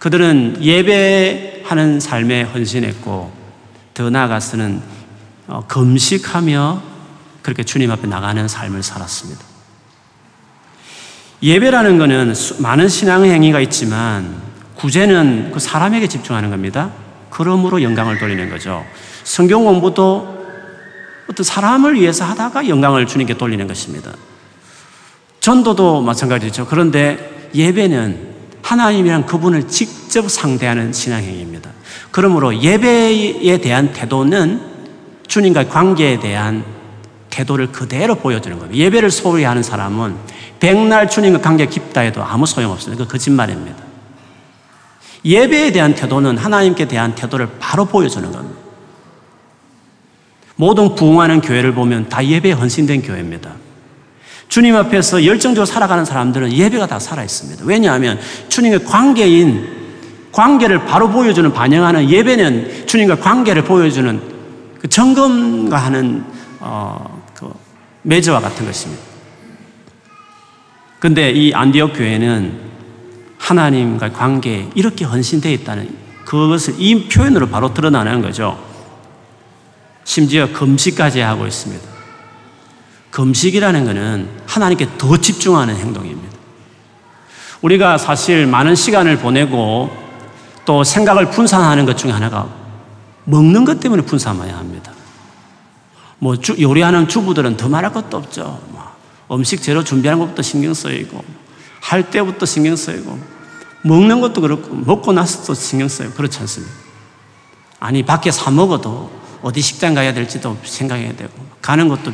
그들은 0.00 0.56
예배하는 0.60 2.00
삶에 2.00 2.42
헌신했고 2.42 3.32
더 3.94 4.10
나아가서는 4.10 4.82
어, 5.46 5.64
금식하며 5.68 6.82
그렇게 7.42 7.62
주님 7.62 7.92
앞에 7.92 8.08
나가는 8.08 8.48
삶을 8.48 8.82
살았습니다. 8.82 9.44
예배라는 11.44 11.98
것은 11.98 12.60
많은 12.60 12.88
신앙 12.88 13.24
행위가 13.24 13.60
있지만 13.60 14.42
구제는 14.74 15.52
그 15.52 15.60
사람에게 15.60 16.08
집중하는 16.08 16.50
겁니다. 16.50 16.90
그러므로 17.30 17.84
영광을 17.84 18.18
돌리는 18.18 18.50
거죠. 18.50 18.84
성경 19.22 19.64
공부도 19.64 20.37
어떤 21.30 21.44
사람을 21.44 21.94
위해서 22.00 22.24
하다가 22.24 22.68
영광을 22.68 23.06
주님께 23.06 23.36
돌리는 23.36 23.66
것입니다. 23.66 24.12
전도도 25.40 26.02
마찬가지죠. 26.02 26.66
그런데 26.66 27.50
예배는 27.54 28.28
하나님이란 28.62 29.26
그분을 29.26 29.68
직접 29.68 30.30
상대하는 30.30 30.92
신앙행위입니다. 30.92 31.70
그러므로 32.10 32.60
예배에 32.60 33.58
대한 33.58 33.92
태도는 33.92 34.60
주님과의 35.26 35.68
관계에 35.68 36.18
대한 36.18 36.64
태도를 37.30 37.72
그대로 37.72 38.14
보여주는 38.16 38.58
겁니다. 38.58 38.78
예배를 38.78 39.10
소홀히 39.10 39.44
하는 39.44 39.62
사람은 39.62 40.16
백날 40.60 41.08
주님과 41.08 41.40
관계 41.40 41.66
깊다 41.66 42.00
해도 42.00 42.22
아무 42.22 42.46
소용없습니다. 42.46 43.04
그 43.04 43.10
거짓말입니다. 43.10 43.84
예배에 45.24 45.72
대한 45.72 45.94
태도는 45.94 46.38
하나님께 46.38 46.88
대한 46.88 47.14
태도를 47.14 47.48
바로 47.60 47.84
보여주는 47.84 48.30
겁니다. 48.32 48.57
모든 50.58 50.96
부흥하는 50.96 51.40
교회를 51.40 51.72
보면 51.72 52.08
다 52.08 52.24
예배에 52.24 52.50
헌신된 52.50 53.02
교회입니다. 53.02 53.52
주님 54.48 54.74
앞에서 54.74 55.24
열정적으로 55.24 55.64
살아가는 55.64 56.04
사람들은 56.04 56.52
예배가 56.52 56.86
다 56.88 56.98
살아있습니다. 56.98 57.64
왜냐하면 57.64 58.18
주님의 58.48 58.84
관계인 58.84 59.68
관계를 60.32 60.84
바로 60.84 61.10
보여주는 61.10 61.52
반영하는 61.52 62.10
예배는 62.10 62.86
주님과 62.88 63.20
관계를 63.20 63.62
보여주는 63.62 64.20
그 64.80 64.88
점검과 64.88 65.76
하는 65.76 66.24
어, 66.58 67.22
그 67.34 67.52
매저와 68.02 68.40
같은 68.40 68.66
것입니다. 68.66 69.00
근데 70.98 71.30
이 71.30 71.54
안디옥 71.54 71.92
교회는 71.94 72.58
하나님과 73.38 74.10
관계에 74.10 74.66
이렇게 74.74 75.04
헌신되어 75.04 75.52
있다는 75.52 75.88
그것을 76.24 76.74
이 76.78 77.08
표현으로 77.08 77.48
바로 77.48 77.72
드러나는 77.72 78.22
거죠. 78.22 78.67
심지어 80.08 80.50
금식까지 80.50 81.20
하고 81.20 81.46
있습니다. 81.46 81.86
금식이라는 83.10 83.84
것은 83.84 84.28
하나님께 84.46 84.96
더 84.96 85.18
집중하는 85.18 85.76
행동입니다. 85.76 86.34
우리가 87.60 87.98
사실 87.98 88.46
많은 88.46 88.74
시간을 88.74 89.18
보내고 89.18 89.90
또 90.64 90.82
생각을 90.82 91.30
분산하는 91.30 91.84
것 91.84 91.98
중에 91.98 92.10
하나가 92.10 92.48
먹는 93.24 93.66
것 93.66 93.80
때문에 93.80 94.00
분산해야 94.00 94.56
합니다. 94.56 94.92
뭐 96.20 96.36
주, 96.36 96.56
요리하는 96.58 97.06
주부들은 97.06 97.58
더 97.58 97.68
말할 97.68 97.92
것도 97.92 98.16
없죠. 98.16 98.62
뭐 98.68 98.90
음식 99.32 99.60
재료 99.60 99.84
준비하는 99.84 100.20
것부터 100.20 100.40
신경 100.40 100.72
쓰이고 100.72 101.22
할 101.82 102.10
때부터 102.10 102.46
신경 102.46 102.76
쓰이고 102.76 103.18
먹는 103.82 104.22
것도 104.22 104.40
그렇고 104.40 104.74
먹고 104.74 105.12
나서도 105.12 105.52
신경 105.52 105.86
쓰이고 105.86 106.14
그렇지 106.14 106.38
않습니까? 106.40 106.72
아니 107.78 108.02
밖에 108.02 108.30
사 108.30 108.50
먹어도 108.50 109.17
어디 109.42 109.60
식당 109.60 109.94
가야 109.94 110.12
될지도 110.12 110.56
생각해야 110.62 111.14
되고 111.14 111.32
가는 111.62 111.88
것도 111.88 112.12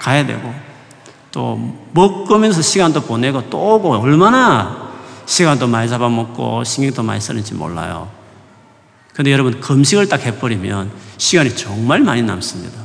가야 0.00 0.26
되고 0.26 0.54
또 1.30 1.56
먹으면서 1.92 2.62
시간도 2.62 3.02
보내고 3.02 3.50
또 3.50 3.74
오고 3.74 3.96
얼마나 3.96 4.92
시간도 5.26 5.66
많이 5.66 5.88
잡아먹고 5.88 6.64
신경도 6.64 7.02
많이 7.02 7.20
쓰는지 7.20 7.54
몰라요. 7.54 8.10
근데 9.12 9.32
여러분 9.32 9.60
금식을 9.60 10.08
딱 10.08 10.20
해버리면 10.20 10.90
시간이 11.18 11.56
정말 11.56 12.00
많이 12.00 12.22
남습니다. 12.22 12.78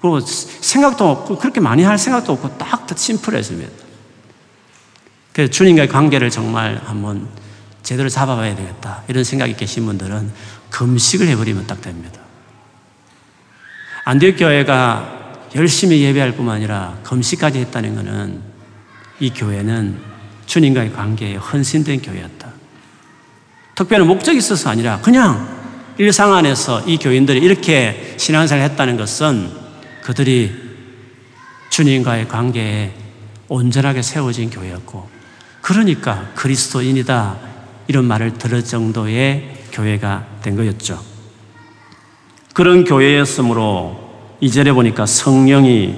그리고 0.00 0.20
생각도 0.20 1.08
없고 1.08 1.38
그렇게 1.38 1.60
많이 1.60 1.82
할 1.82 1.98
생각도 1.98 2.32
없고 2.34 2.58
딱 2.58 2.86
심플해집니다. 2.94 3.72
그래서 5.32 5.50
주님과의 5.50 5.88
관계를 5.88 6.30
정말 6.30 6.80
한번 6.84 7.28
제대로 7.82 8.08
잡아봐야 8.08 8.54
되겠다. 8.54 9.02
이런 9.08 9.24
생각이 9.24 9.56
계신 9.56 9.84
분들은 9.86 10.30
금식을 10.70 11.26
해버리면 11.28 11.66
딱 11.66 11.80
됩니다. 11.80 12.20
안디옥 14.04 14.36
교회가 14.36 15.40
열심히 15.54 16.02
예배할 16.02 16.32
뿐만 16.32 16.56
아니라 16.56 16.98
금식까지 17.04 17.58
했다는 17.60 17.94
것은 17.94 18.40
이 19.20 19.30
교회는 19.30 19.98
주님과의 20.44 20.92
관계에 20.92 21.36
헌신된 21.36 22.02
교회였다. 22.02 22.52
특별한 23.74 24.06
목적이 24.06 24.38
있어서 24.38 24.68
아니라 24.68 25.00
그냥 25.00 25.48
일상 25.96 26.34
안에서 26.34 26.82
이 26.82 26.98
교인들이 26.98 27.38
이렇게 27.40 28.14
신앙생활을 28.18 28.70
했다는 28.72 28.96
것은 28.96 29.50
그들이 30.02 30.52
주님과의 31.70 32.28
관계에 32.28 32.92
온전하게 33.48 34.02
세워진 34.02 34.50
교회였고 34.50 35.08
그러니까 35.62 36.30
그리스도인이다 36.34 37.38
이런 37.86 38.04
말을 38.04 38.34
들을 38.38 38.62
정도의 38.62 39.64
교회가 39.72 40.26
된 40.42 40.56
거였죠. 40.56 41.13
그런 42.54 42.84
교회였으므로 42.84 44.00
이절에 44.40 44.72
보니까 44.72 45.06
성령이 45.06 45.96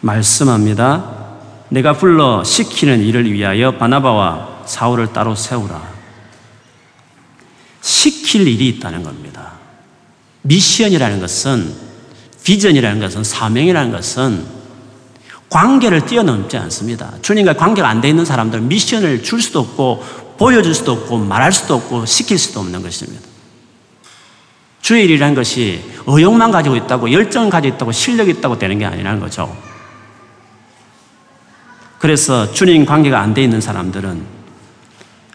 말씀합니다. 0.00 1.16
내가 1.70 1.92
불러 1.92 2.44
시키는 2.44 3.02
일을 3.02 3.30
위하여 3.32 3.72
바나바와 3.72 4.62
사울을 4.64 5.12
따로 5.12 5.34
세우라. 5.34 5.82
시킬 7.80 8.46
일이 8.46 8.68
있다는 8.68 9.02
겁니다. 9.02 9.54
미션이라는 10.42 11.18
것은 11.20 11.74
비전이라는 12.44 13.00
것은 13.00 13.24
사명이라는 13.24 13.90
것은 13.90 14.44
관계를 15.48 16.06
뛰어넘지 16.06 16.56
않습니다. 16.58 17.12
주님과 17.22 17.54
관계가 17.54 17.88
안 17.88 18.00
돼 18.00 18.08
있는 18.08 18.24
사람들은 18.24 18.68
미션을 18.68 19.24
줄 19.24 19.42
수도 19.42 19.60
없고 19.60 20.04
보여줄 20.38 20.74
수도 20.74 20.92
없고 20.92 21.18
말할 21.18 21.52
수도 21.52 21.74
없고 21.74 22.06
시킬 22.06 22.38
수도 22.38 22.60
없는 22.60 22.82
것입니다. 22.82 23.35
주의 24.86 25.02
일이라는 25.02 25.34
것이 25.34 25.82
의욕만 26.06 26.52
가지고 26.52 26.76
있다고 26.76 27.10
열정을 27.10 27.50
가지고 27.50 27.74
있다고 27.74 27.90
실력이 27.90 28.30
있다고 28.30 28.56
되는 28.56 28.78
게 28.78 28.84
아니라는 28.84 29.18
거죠. 29.18 29.52
그래서 31.98 32.52
주님 32.52 32.86
관계가 32.86 33.18
안 33.18 33.34
돼 33.34 33.42
있는 33.42 33.60
사람들은 33.60 34.24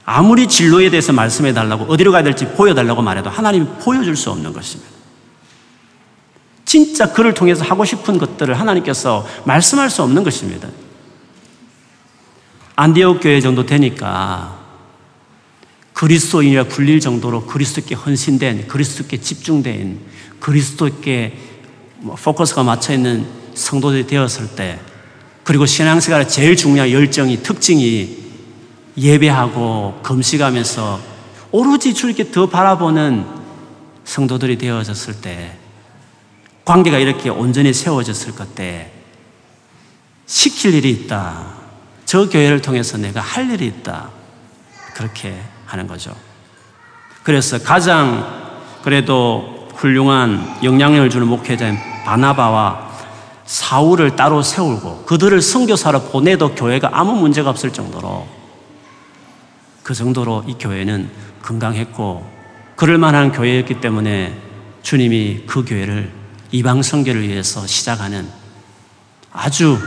아무리 0.05 0.47
진로에 0.47 0.89
대해서 0.89 1.11
말씀해 1.11 1.51
달라고 1.51 1.83
어디로 1.91 2.13
가야 2.13 2.23
될지 2.23 2.47
보여달라고 2.47 3.01
말해도 3.01 3.29
하나님이 3.29 3.67
보여줄 3.83 4.15
수 4.15 4.31
없는 4.31 4.53
것입니다. 4.53 4.89
진짜 6.63 7.11
그를 7.11 7.33
통해서 7.33 7.65
하고 7.65 7.83
싶은 7.83 8.19
것들을 8.19 8.57
하나님께서 8.57 9.27
말씀할 9.43 9.89
수 9.89 10.01
없는 10.01 10.23
것입니다. 10.23 10.69
안디옥 12.77 13.19
교회 13.19 13.41
정도 13.41 13.65
되니까 13.65 14.60
그리스도인이라 16.01 16.63
불릴 16.63 16.99
정도로 16.99 17.45
그리스도께 17.45 17.93
헌신된, 17.93 18.67
그리스도께 18.67 19.17
집중된, 19.17 19.99
그리스도께 20.39 21.37
뭐 21.97 22.15
포커스가 22.15 22.63
맞춰 22.63 22.91
있는 22.91 23.27
성도들이 23.53 24.07
되었을 24.07 24.55
때, 24.55 24.79
그리고 25.43 25.67
신앙생활의 25.67 26.27
제일 26.27 26.55
중요한 26.55 26.89
열정이, 26.89 27.43
특징이 27.43 28.17
예배하고 28.97 29.99
금식하면서 30.01 30.99
오로지 31.51 31.93
주님께 31.93 32.31
더 32.31 32.49
바라보는 32.49 33.23
성도들이 34.03 34.57
되어졌을 34.57 35.21
때, 35.21 35.55
관계가 36.65 36.97
이렇게 36.97 37.29
온전히 37.29 37.75
세워졌을 37.75 38.33
것 38.33 38.55
때, 38.55 38.91
시킬 40.25 40.73
일이 40.73 40.89
있다. 40.89 41.45
저 42.05 42.27
교회를 42.27 42.63
통해서 42.63 42.97
내가 42.97 43.21
할 43.21 43.51
일이 43.51 43.67
있다. 43.67 44.09
그렇게 44.95 45.37
하는 45.71 45.87
거죠. 45.87 46.15
그래서 47.23 47.59
가장 47.59 48.41
그래도 48.83 49.69
훌륭한 49.75 50.59
영향력을 50.63 51.09
주는 51.09 51.27
목회자인 51.27 51.77
바나바와 52.05 52.91
사울을 53.45 54.15
따로 54.15 54.41
세우고 54.41 55.05
그들을 55.05 55.41
선교사로 55.41 56.03
보내도 56.03 56.55
교회가 56.55 56.89
아무 56.93 57.13
문제가 57.13 57.49
없을 57.49 57.71
정도로 57.71 58.27
그 59.83 59.93
정도로 59.93 60.45
이 60.47 60.55
교회는 60.59 61.09
건강했고 61.41 62.29
그럴 62.75 62.97
만한 62.97 63.31
교회였기 63.31 63.81
때문에 63.81 64.37
주님이 64.83 65.43
그 65.45 65.65
교회를 65.65 66.11
이방 66.51 66.81
선교를 66.81 67.27
위해서 67.27 67.65
시작하는 67.65 68.27
아주 69.31 69.77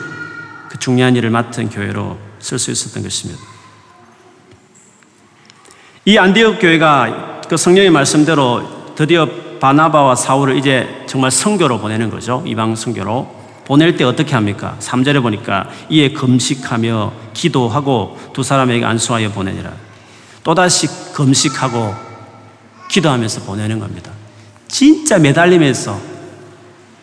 그 0.68 0.79
중요한 0.79 1.14
일을 1.16 1.31
맡은 1.31 1.68
교회로 1.68 2.18
쓸 2.38 2.59
수 2.59 2.70
있었던 2.70 3.03
것입니다. 3.03 3.54
이 6.07 6.19
안디옥 6.19 6.59
교회가 6.61 7.40
그 7.49 7.57
성령의 7.57 7.88
말씀대로 7.88 8.95
드디어 8.95 9.27
바나바와 9.59 10.14
사울을 10.14 10.59
이제 10.59 10.87
정말 11.07 11.31
성교로 11.31 11.79
보내는 11.79 12.11
거죠. 12.11 12.43
이방 12.47 12.77
성교로. 12.77 13.45
보낼 13.64 13.97
때 13.97 14.05
어떻게 14.05 14.35
합니까? 14.35 14.77
3절에 14.81 15.23
보니까 15.23 15.71
이에 15.88 16.12
금식하며 16.12 17.12
기도하고 17.33 18.19
두 18.35 18.43
사람에게 18.43 18.85
안수하여 18.85 19.31
보내니라. 19.31 19.73
또다시 20.43 20.88
금식하고 21.14 21.95
기도하면서 22.90 23.40
보내는 23.45 23.79
겁니다. 23.79 24.12
진짜 24.69 25.19
매달리면서 25.19 25.99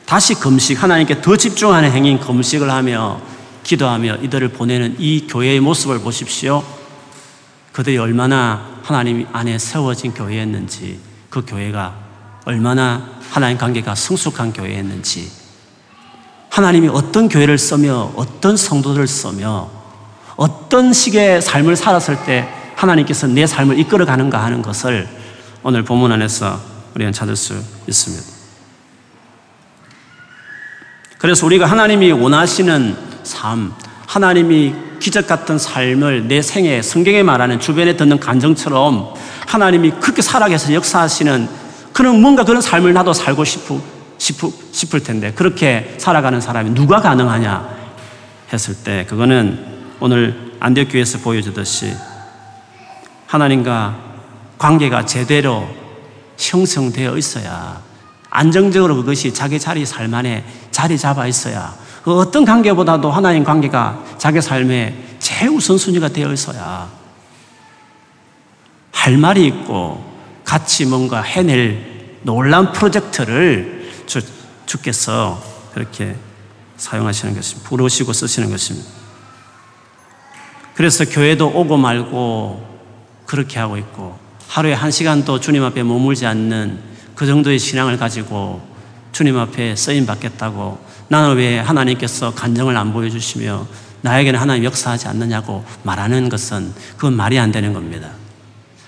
다시 0.06 0.36
금식, 0.36 0.84
하나님께 0.84 1.24
더 1.24 1.36
집중하는 1.36 1.92
행인 1.92 2.20
금식을 2.20 2.70
하며 2.70 3.20
기도하며 3.64 4.18
이들을 4.18 4.50
보내는 4.50 4.98
이 5.00 5.26
교회의 5.28 5.60
모습을 5.60 6.02
보십시오. 6.02 6.64
그들이 7.71 7.97
얼마나 7.97 8.65
하나님 8.84 9.25
안에 9.31 9.57
세워진 9.57 10.13
교회였는지 10.13 10.99
그 11.29 11.45
교회가 11.45 11.95
얼마나 12.45 13.07
하나님 13.29 13.57
관계가 13.57 13.95
성숙한 13.95 14.51
교회였는지 14.53 15.31
하나님이 16.49 16.89
어떤 16.89 17.29
교회를 17.29 17.57
써며 17.57 18.12
어떤 18.15 18.57
성도들을 18.57 19.07
써며 19.07 19.69
어떤 20.36 20.91
식의 20.91 21.41
삶을 21.41 21.75
살았을 21.75 22.25
때 22.25 22.47
하나님께서 22.75 23.27
내 23.27 23.47
삶을 23.47 23.79
이끌어 23.79 24.05
가는가 24.05 24.43
하는 24.43 24.62
것을 24.62 25.07
오늘 25.63 25.84
본문 25.84 26.12
안에서 26.12 26.60
우리는 26.95 27.13
찾을 27.13 27.36
수 27.36 27.62
있습니다. 27.88 28.25
그래서 31.19 31.45
우리가 31.45 31.67
하나님이 31.67 32.12
원하시는 32.12 32.97
삶, 33.23 33.73
하나님이 34.07 34.73
기적 35.02 35.28
같은 35.28 35.58
삶을 35.58 36.28
내 36.28 36.42
생에 36.42 36.82
성경에 36.82 37.24
말하는 37.24 37.60
주변에 37.60 37.98
듣는 37.98 38.20
간정처럼 38.20 39.14
하나님이 39.48 39.92
그렇게 40.00 40.22
살아계서 40.22 40.74
역사하시는 40.74 41.50
그런 41.92 42.22
뭔가 42.22 42.46
그런 42.46 42.62
삶을 42.62 42.94
나도 42.94 43.12
살고 43.12 43.44
싶고 43.44 43.82
싶을, 44.18 44.50
싶을 44.72 45.02
텐데 45.04 45.34
그렇게 45.34 45.96
살아가는 45.98 46.40
사람이 46.40 46.76
누가 46.76 47.02
가능하냐 47.02 47.68
했을 48.54 48.76
때 48.76 49.06
그거는 49.10 49.66
오늘 50.00 50.54
안디옥교회에서 50.60 51.20
보여주듯이 51.20 51.94
하나님과 53.26 53.98
관계가 54.60 55.06
제대로 55.08 55.68
형성되어 56.38 57.18
있어야 57.18 57.82
안정적으로 58.30 58.96
그것이 58.98 59.34
자기 59.34 59.60
자리 59.60 59.86
삶 59.86 60.14
안에 60.14 60.46
자리 60.70 60.98
잡아 60.98 61.26
있어야 61.26 61.76
그 62.04 62.18
어떤 62.18 62.46
관계보다도 62.46 63.12
하나님 63.12 63.44
관계가 63.44 64.04
자기 64.18 64.42
삶에 64.42 64.96
제일 65.20 65.52
우선순위가 65.52 66.10
되어 66.10 66.34
있어야 66.34 66.90
할 68.92 69.18
말이 69.18 69.46
있고 69.48 70.04
같이 70.44 70.86
뭔가 70.86 71.22
해낼 71.22 72.18
놀란 72.24 72.72
프로젝트를 72.72 73.92
주, 74.06 74.22
주께서 74.66 75.42
그렇게 75.74 76.16
사용하시는 76.78 77.36
것입니다. 77.36 77.70
부르시고 77.70 78.14
쓰시는 78.14 78.50
것입니다. 78.50 78.90
그래서 80.74 81.06
교회도 81.06 81.48
오고 81.48 81.78
말고 81.78 82.70
그렇게 83.26 83.60
하고 83.60 83.78
있고 83.78 84.18
하루에 84.48 84.74
한 84.74 84.92
시간도 84.92 85.40
주님 85.40 85.64
앞에 85.64 85.84
머물지 85.84 86.26
않는 86.26 86.80
그 87.16 87.26
정도의 87.26 87.60
신앙을 87.60 87.98
가지고 87.98 88.62
주님 89.12 89.38
앞에 89.38 89.76
쓰임 89.76 90.06
받겠다고 90.06 90.80
나는 91.12 91.36
왜 91.36 91.60
하나님께서 91.60 92.34
간정을 92.34 92.78
안 92.78 92.93
보여주시며 92.93 93.67
나에게는 94.00 94.39
하나님 94.39 94.63
역사하지 94.63 95.10
않느냐고 95.10 95.65
말하는 95.84 96.30
것은 96.30 96.74
그건 96.95 97.17
말이 97.17 97.38
안 97.38 97.52
되는 97.52 97.74
겁니다. 97.74 98.12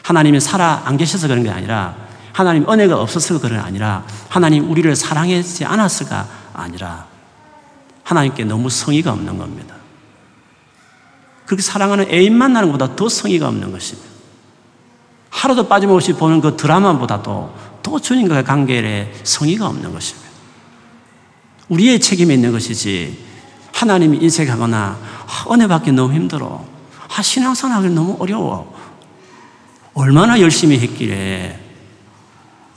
하나님이 0.04 0.40
살아 0.40 0.84
안 0.86 0.96
계셔서 0.96 1.28
그런 1.28 1.44
게 1.44 1.50
아니라 1.50 1.98
하나님 2.32 2.66
은혜가 2.70 2.98
없어서 2.98 3.42
그런 3.42 3.60
게 3.60 3.68
아니라 3.68 4.06
하나님 4.30 4.72
우리를 4.72 4.96
사랑하지 4.96 5.66
않았을까 5.66 6.26
아니라 6.54 7.08
하나님께 8.06 8.46
너무 8.46 8.70
성의가 8.70 9.12
없는 9.12 9.38
겁니다. 9.38 9.76
그렇게 11.46 11.62
사랑하는 11.62 12.10
애인 12.10 12.38
만나는 12.38 12.72
것보다 12.72 12.96
더 12.96 13.10
성의가 13.10 13.50
없는 13.50 13.74
것입니다. 13.74 14.10
하루도 15.30 15.68
빠짐없이 15.68 16.14
보는 16.14 16.40
그 16.40 16.56
드라마보다도 16.56 17.54
또 17.84 18.00
주님과의 18.00 18.46
관계에 18.46 19.14
성의가 19.24 19.68
없는 19.68 19.92
것입니다. 19.92 20.23
우리의 21.74 22.00
책임이 22.00 22.34
있는 22.34 22.52
것이지 22.52 23.18
하나님이 23.74 24.20
인색하거나 24.22 24.78
아, 24.78 25.54
은혜 25.54 25.68
받기 25.68 25.92
너무 25.92 26.14
힘들어. 26.14 26.66
아, 27.16 27.22
신앙생활 27.22 27.78
하기 27.78 27.90
너무 27.90 28.16
어려워. 28.20 28.74
얼마나 29.94 30.40
열심히 30.40 30.80
했길래 30.80 31.60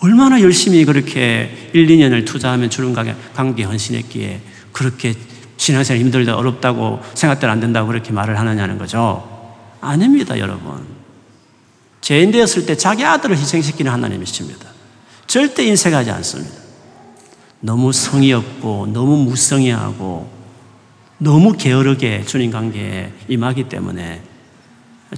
얼마나 0.00 0.40
열심히 0.40 0.84
그렇게 0.84 1.70
1, 1.72 1.86
2년을 1.86 2.26
투자하면 2.26 2.68
주는 2.68 2.94
관계 3.34 3.62
헌신했기에 3.62 4.40
그렇게 4.72 5.14
신앙생활 5.56 6.00
힘들다 6.00 6.36
어렵다고 6.36 7.00
생각대로 7.14 7.52
안 7.52 7.60
된다고 7.60 7.86
그렇게 7.86 8.12
말을 8.12 8.38
하느냐는 8.38 8.76
거죠. 8.78 9.36
아닙니다, 9.80 10.38
여러분. 10.38 10.86
죄인 12.02 12.30
되었을 12.30 12.66
때 12.66 12.76
자기 12.76 13.04
아들을 13.04 13.36
희생시키는 13.36 13.90
하나님이십니다. 13.90 14.66
절대 15.26 15.64
인색하지 15.64 16.10
않습니다. 16.10 16.65
너무 17.60 17.92
성의 17.92 18.32
없고 18.32 18.88
너무 18.92 19.16
무성의하고 19.24 20.30
너무 21.18 21.56
게으르게 21.56 22.24
주님 22.24 22.50
관계에 22.50 23.12
임하기 23.28 23.68
때문에 23.68 24.22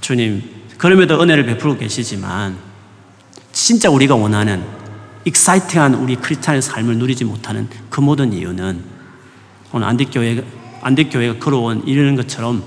주님 0.01 0.43
그럼에도 0.77 1.21
은혜를 1.21 1.45
베풀고 1.45 1.77
계시지만 1.77 2.57
진짜 3.51 3.89
우리가 3.89 4.15
원하는 4.15 4.63
익사이팅한 5.25 5.95
우리 5.95 6.15
크리스찬의 6.15 6.61
삶을 6.61 6.97
누리지 6.97 7.25
못하는 7.25 7.67
그 7.89 7.99
모든 7.99 8.31
이유는 8.31 8.81
오늘 9.73 9.87
안디교회 9.87 10.43
안디교회가 10.81 11.39
걸어온 11.39 11.83
이런 11.85 12.15
것처럼 12.15 12.63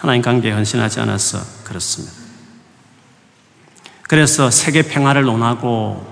하나님 0.00 0.22
관계에 0.22 0.52
헌신하지 0.52 1.00
않아서 1.00 1.38
그렇습니다. 1.64 2.14
그래서 4.04 4.50
세계 4.50 4.82
평화를 4.82 5.24
논하고 5.24 6.06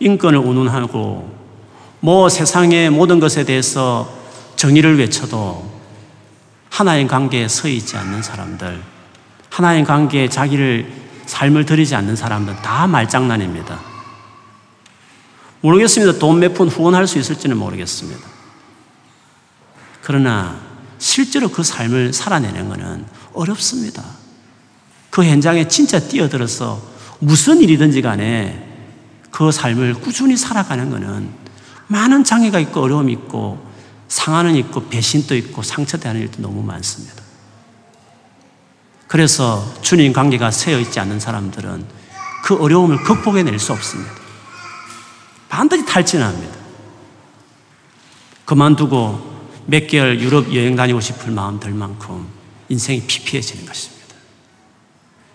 인권을 0.00 0.38
운운하고 0.38 1.31
뭐 2.04 2.28
세상의 2.28 2.90
모든 2.90 3.20
것에 3.20 3.44
대해서 3.44 4.12
정의를 4.56 4.98
외쳐도 4.98 5.70
하나님 6.68 7.06
관계에 7.06 7.46
서 7.46 7.68
있지 7.68 7.96
않는 7.96 8.22
사람들, 8.22 8.82
하나님 9.48 9.84
관계에 9.84 10.28
자기를 10.28 10.90
삶을 11.26 11.64
들이지 11.64 11.94
않는 11.94 12.16
사람들 12.16 12.56
다 12.56 12.88
말장난입니다. 12.88 13.78
모르겠습니다. 15.60 16.18
돈 16.18 16.40
몇 16.40 16.54
푼 16.54 16.66
후원할 16.68 17.06
수 17.06 17.20
있을지는 17.20 17.56
모르겠습니다. 17.56 18.20
그러나 20.02 20.58
실제로 20.98 21.48
그 21.50 21.62
삶을 21.62 22.12
살아내는 22.12 22.68
것은 22.68 23.06
어렵습니다. 23.32 24.02
그 25.10 25.22
현장에 25.24 25.68
진짜 25.68 26.00
뛰어들어서 26.00 26.82
무슨 27.20 27.60
일이든지 27.60 28.02
간에 28.02 28.68
그 29.30 29.52
삶을 29.52 29.94
꾸준히 29.94 30.36
살아가는 30.36 30.90
것은 30.90 31.41
많은 31.92 32.24
장애가 32.24 32.58
있고 32.60 32.80
어려움이 32.80 33.12
있고 33.12 33.64
상하는 34.08 34.56
있고 34.56 34.88
배신도 34.88 35.36
있고 35.36 35.62
상처되는 35.62 36.20
일도 36.22 36.42
너무 36.42 36.62
많습니다. 36.62 37.22
그래서 39.06 39.62
주님 39.82 40.14
관계가 40.14 40.50
세어 40.50 40.80
있지 40.80 40.98
않는 41.00 41.20
사람들은 41.20 41.84
그 42.44 42.56
어려움을 42.56 43.02
극복해낼 43.02 43.58
수 43.58 43.72
없습니다. 43.72 44.10
반드시 45.50 45.84
탈진합니다. 45.84 46.56
그만두고 48.46 49.30
몇 49.66 49.86
개월 49.86 50.18
유럽 50.18 50.52
여행 50.54 50.74
다니고 50.74 51.00
싶을 51.00 51.30
마음 51.30 51.60
들 51.60 51.72
만큼 51.72 52.26
인생이 52.70 53.02
피폐해지는 53.02 53.66
것입니다. 53.66 54.02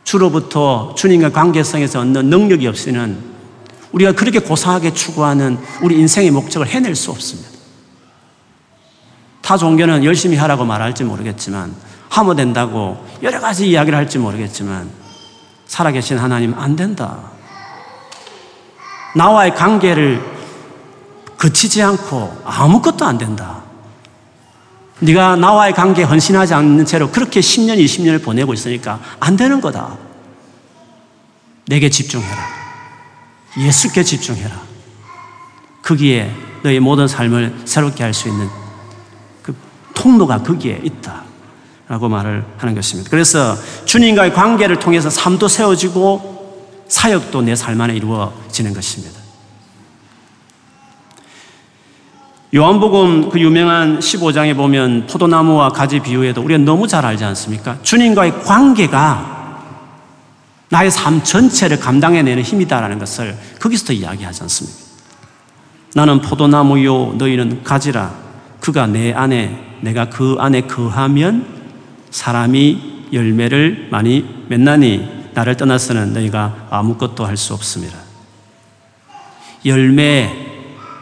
주로부터 0.03 0.95
주님과 0.95 1.31
관계성에서 1.31 1.99
얻는 1.99 2.29
능력이 2.31 2.67
없이는 2.67 3.37
우리가 3.91 4.12
그렇게 4.13 4.39
고상하게 4.39 4.93
추구하는 4.93 5.58
우리 5.82 5.97
인생의 6.00 6.32
목적을 6.32 6.67
해낼 6.67 6.95
수 6.95 7.12
없습니다. 7.12 7.50
타 9.41 9.58
종교는 9.58 10.04
열심히 10.04 10.36
하라고 10.36 10.65
말할지 10.65 11.04
모르겠지만 11.04 11.73
하면 12.10 12.36
된다고 12.36 13.06
여러 13.23 13.39
가지 13.39 13.69
이야기를 13.69 13.97
할지 13.97 14.17
모르겠지만 14.17 14.89
살아계신 15.67 16.17
하나님 16.17 16.54
안 16.54 16.76
된다. 16.76 17.19
나와의 19.15 19.56
관계를 19.56 20.21
거치지 21.38 21.82
않고 21.82 22.41
아무것도 22.43 23.06
안 23.06 23.17
된다. 23.17 23.63
네가 25.00 25.36
나와의 25.36 25.73
관계에 25.73 26.04
헌신하지 26.06 26.54
않는 26.56 26.86
채로 26.86 27.12
그렇게 27.12 27.39
10년, 27.39 27.78
20년을 27.78 28.23
보내고 28.23 28.54
있으니까 28.54 29.00
안 29.19 29.38
되는 29.38 29.62
거다. 29.62 29.95
내게 31.67 31.89
집중해라. 31.89 32.56
예수께 33.57 34.03
집중해라. 34.03 34.61
거기에 35.83 36.31
너의 36.63 36.79
모든 36.79 37.07
삶을 37.07 37.61
새롭게 37.65 38.03
할 38.03 38.13
수 38.13 38.27
있는 38.27 38.47
그 39.41 39.55
통로가 39.93 40.43
거기에 40.43 40.81
있다. 40.83 41.23
라고 41.87 42.09
말을 42.09 42.43
하는 42.57 42.75
것입니다. 42.75 43.09
그래서 43.09 43.55
주님과의 43.85 44.33
관계를 44.33 44.77
통해서 44.79 45.09
삶도 45.09 45.47
세워지고 45.47 46.85
사역도 46.89 47.41
내 47.43 47.55
삶 47.55 47.79
안에 47.79 47.95
이루어지는 47.95 48.73
것입니다. 48.73 49.17
요한복음 52.55 53.29
그 53.29 53.39
유명한 53.39 53.99
15장에 53.99 54.55
보면 54.55 55.07
포도나무와 55.07 55.69
가지 55.69 55.99
비유에도 55.99 56.41
우리가 56.41 56.57
너무 56.59 56.87
잘 56.87 57.05
알지 57.05 57.23
않습니까? 57.25 57.77
주님과의 57.83 58.43
관계가 58.43 59.37
나의 60.69 60.91
삶 60.91 61.23
전체를 61.23 61.80
감당해내는 61.80 62.43
힘이다라는 62.43 62.99
것을 62.99 63.38
거기서도 63.60 63.93
이야기하지 63.93 64.43
않습니까? 64.43 64.77
나는 65.93 66.21
포도나무요, 66.21 67.13
너희는 67.17 67.63
가지라. 67.63 68.13
그가 68.60 68.88
내 68.88 69.13
안에, 69.13 69.77
내가 69.82 70.10
그 70.10 70.36
안에 70.39 70.62
거하면 70.62 71.45
사람이 72.12 73.08
열매를 73.13 73.88
많이 73.91 74.45
맺나니 74.49 75.32
나를 75.34 75.56
떠나서는 75.56 76.13
너희가 76.13 76.67
아무것도 76.69 77.25
할 77.25 77.38
수 77.38 77.53
없습니다. 77.53 77.97
열매, 79.65 80.34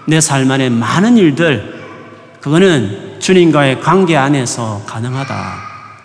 내 0.08 0.20
삶 0.20 0.50
안에 0.52 0.70
많은 0.70 1.18
일들, 1.18 1.74
그거는 2.42 3.20
주님과의 3.20 3.82
관계 3.82 4.16
안에서 4.16 4.84
가능하다. 4.86 5.56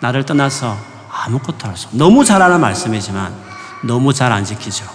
나를 0.01 0.25
떠나서 0.25 0.75
아무것도 1.11 1.67
할 1.67 1.77
수 1.77 1.87
없어. 1.87 1.97
너무 1.97 2.25
잘하는 2.25 2.59
말씀이지만 2.59 3.50
너무 3.83 4.13
잘 4.13 4.31
안 4.31 4.43
지키죠. 4.45 4.85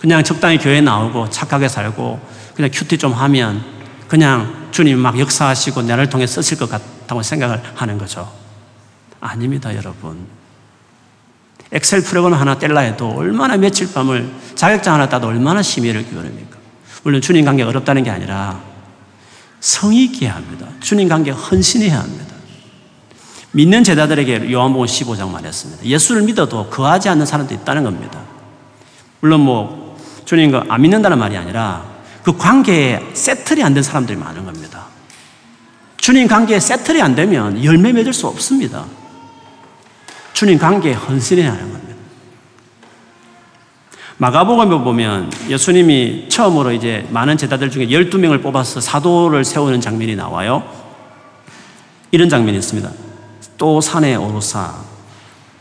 그냥 0.00 0.22
적당히 0.22 0.58
교회 0.58 0.80
나오고 0.80 1.30
착하게 1.30 1.68
살고 1.68 2.20
그냥 2.54 2.70
큐티 2.72 2.98
좀 2.98 3.12
하면 3.12 3.64
그냥 4.06 4.68
주님 4.70 4.98
막 4.98 5.18
역사하시고 5.18 5.82
나를 5.82 6.08
통해 6.08 6.26
쓰실 6.26 6.58
것 6.58 6.70
같다고 6.70 7.22
생각을 7.22 7.62
하는 7.74 7.98
거죠. 7.98 8.30
아닙니다, 9.20 9.74
여러분. 9.74 10.26
엑셀 11.72 12.02
프로그램 12.02 12.38
하나 12.38 12.58
뗄라 12.58 12.80
해도 12.80 13.10
얼마나 13.10 13.56
며칠 13.56 13.92
밤을 13.92 14.30
자격증 14.54 14.92
하나 14.92 15.08
따도 15.08 15.26
얼마나 15.26 15.60
심의를 15.60 16.08
기울입니까? 16.08 16.56
물론 17.02 17.20
주님 17.20 17.44
관계 17.44 17.62
어렵다는 17.62 18.04
게 18.04 18.10
아니라 18.10 18.60
성의 19.60 20.04
있게 20.04 20.28
합니다. 20.28 20.66
주님 20.80 21.08
관계 21.08 21.30
헌신해야 21.30 22.00
합니다. 22.00 22.34
믿는 23.52 23.82
제자들에게 23.82 24.52
요한복음 24.52 24.86
15장 24.86 25.30
말했습니다. 25.30 25.84
예수를 25.84 26.22
믿어도 26.22 26.68
거하지 26.68 27.08
않는 27.08 27.24
사람도 27.26 27.54
있다는 27.54 27.84
겁니다. 27.84 28.20
물론 29.20 29.40
뭐 29.40 29.96
주님과 30.24 30.66
안 30.68 30.82
믿는다는 30.82 31.18
말이 31.18 31.36
아니라 31.36 31.84
그 32.22 32.36
관계에 32.36 33.00
세틀이 33.14 33.62
안 33.62 33.72
된 33.72 33.82
사람들이 33.82 34.18
많은 34.18 34.44
겁니다. 34.44 34.86
주님 35.96 36.26
관계에 36.26 36.60
세틀이 36.60 37.00
안 37.00 37.14
되면 37.14 37.64
열매 37.64 37.92
맺을 37.92 38.12
수 38.12 38.26
없습니다. 38.26 38.84
주님 40.32 40.58
관계에 40.58 40.92
헌신해야 40.92 41.50
하는 41.50 41.72
겁니다. 41.72 41.94
마가복음에 44.18 44.78
보면 44.78 45.30
예수님이 45.48 46.28
처음으로 46.28 46.72
이제 46.72 47.06
많은 47.10 47.36
제자들 47.36 47.70
중에 47.70 47.86
12명을 47.86 48.42
뽑아서 48.42 48.80
사도를 48.80 49.44
세우는 49.44 49.80
장면이 49.80 50.16
나와요. 50.16 50.62
이런 52.10 52.28
장면이 52.28 52.58
있습니다. 52.58 53.07
또 53.58 53.80
산에 53.80 54.14
오르사 54.14 54.72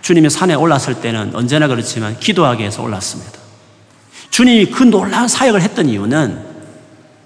주님이 0.01 0.29
산에 0.29 0.53
올랐을 0.53 1.01
때는 1.01 1.31
언제나 1.35 1.67
그렇지만 1.67 2.17
기도하기 2.17 2.61
위해서 2.61 2.81
올랐습니다. 2.81 3.39
주님이 4.29 4.67
그 4.67 4.83
놀라운 4.83 5.27
사역을 5.27 5.61
했던 5.61 5.89
이유는 5.89 6.45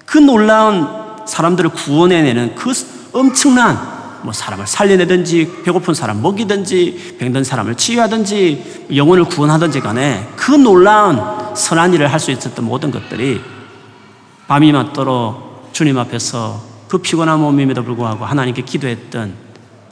그 0.05 0.17
놀라운 0.17 0.87
사람들을 1.27 1.69
구원해내는 1.71 2.55
그 2.55 2.71
엄청난 3.13 4.01
뭐 4.23 4.33
사람을 4.33 4.67
살려내든지 4.67 5.61
배고픈 5.63 5.93
사람 5.93 6.21
먹이든지 6.21 7.17
병든 7.19 7.43
사람을 7.43 7.75
치유하든지 7.75 8.87
영혼을 8.95 9.25
구원하든지 9.25 9.79
간에 9.81 10.27
그 10.35 10.51
놀라운 10.51 11.19
선한 11.55 11.93
일을 11.93 12.11
할 12.11 12.19
수 12.19 12.31
있었던 12.31 12.63
모든 12.63 12.91
것들이 12.91 13.41
밤이 14.47 14.71
맞도록 14.71 15.69
주님 15.73 15.97
앞에서 15.97 16.61
그 16.87 16.97
피곤한 16.99 17.39
몸임에도 17.39 17.83
불구하고 17.83 18.25
하나님께 18.25 18.61
기도했던 18.63 19.50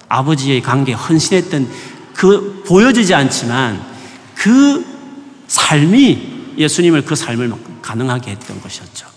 아버지의 0.09 0.61
관계에 0.61 0.95
헌신했던 0.95 1.69
그 2.13 2.63
보여지지 2.67 3.13
않지만 3.13 3.81
그 4.35 4.85
삶이 5.47 6.53
예수님을 6.57 7.05
그 7.05 7.15
삶을 7.15 7.53
가능하게 7.81 8.31
했던 8.31 8.59
것이었죠. 8.61 9.07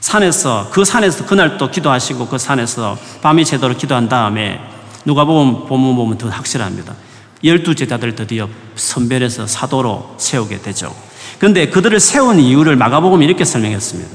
산에서 0.00 0.68
그 0.70 0.84
산에서 0.84 1.26
그날 1.26 1.56
또 1.56 1.70
기도하시고 1.70 2.26
그 2.28 2.38
산에서 2.38 2.98
밤이 3.22 3.44
제대로 3.44 3.76
기도한 3.76 4.08
다음에 4.08 4.60
누가 5.04 5.24
보면 5.24 5.66
보면 5.66 5.96
보면 5.96 6.18
더 6.18 6.28
확실합니다. 6.28 6.94
열두 7.42 7.74
제자들 7.74 8.14
드디어 8.14 8.48
선별해서 8.74 9.46
사도로 9.46 10.16
세우게 10.18 10.60
되죠. 10.62 10.94
그런데 11.38 11.70
그들을 11.70 11.98
세운 12.00 12.38
이유를 12.38 12.76
마가복음 12.76 13.22
이렇게 13.22 13.44
설명했습니다. 13.44 14.10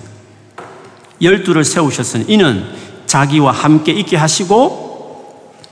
열두를 1.22 1.64
세우셨으니 1.64 2.26
이는 2.28 2.66
자기와 3.08 3.52
함께 3.52 3.94
있게 3.94 4.18
하시고 4.18 4.85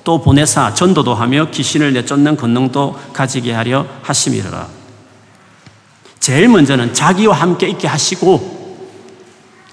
또 0.04 0.22
보내사 0.22 0.74
전도도 0.74 1.16
하며 1.16 1.50
귀신을 1.50 1.94
내쫓는 1.94 2.36
권능도 2.36 3.00
가지게 3.14 3.54
하려 3.54 3.86
하심이라. 4.02 4.68
제일 6.20 6.48
먼저는 6.48 6.94
자기와 6.94 7.36
함께 7.36 7.68
있게 7.68 7.88
하시고 7.88 8.64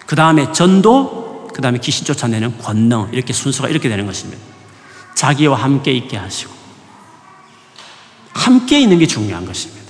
그 0.07 0.17
다음에 0.17 0.51
전도, 0.53 1.49
그 1.55 1.63
다음에 1.63 1.79
귀신 1.79 2.05
쫓아내는 2.05 2.59
권능 2.59 3.09
이렇게 3.13 3.33
순서가 3.33 3.69
이렇게 3.69 3.89
되는 3.89 4.07
것입니다. 4.07 4.43
자기와 5.15 5.57
함께 5.57 5.93
있게 5.93 6.17
하시고 6.17 6.53
함께 8.33 8.81
있는 8.81 8.99
게 8.99 9.07
중요한 9.07 9.45
것입니다. 9.45 9.81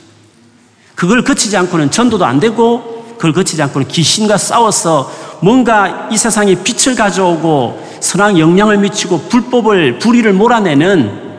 그걸 0.95 1.25
거치지 1.25 1.57
않고는 1.57 1.91
전도도 1.91 2.25
안 2.25 2.41
되고 2.41 3.17
그걸 3.17 3.33
거치지 3.33 3.63
않고는 3.63 3.89
귀신과 3.89 4.37
싸워서 4.39 5.30
뭔가 5.43 6.09
이 6.11 6.17
세상에 6.17 6.55
빛을 6.63 6.95
가져오고 6.97 7.99
선한 8.01 8.39
영향을 8.39 8.79
미치고 8.79 9.29
불법을 9.29 9.99
불의를 9.99 10.33
몰아내는 10.33 11.31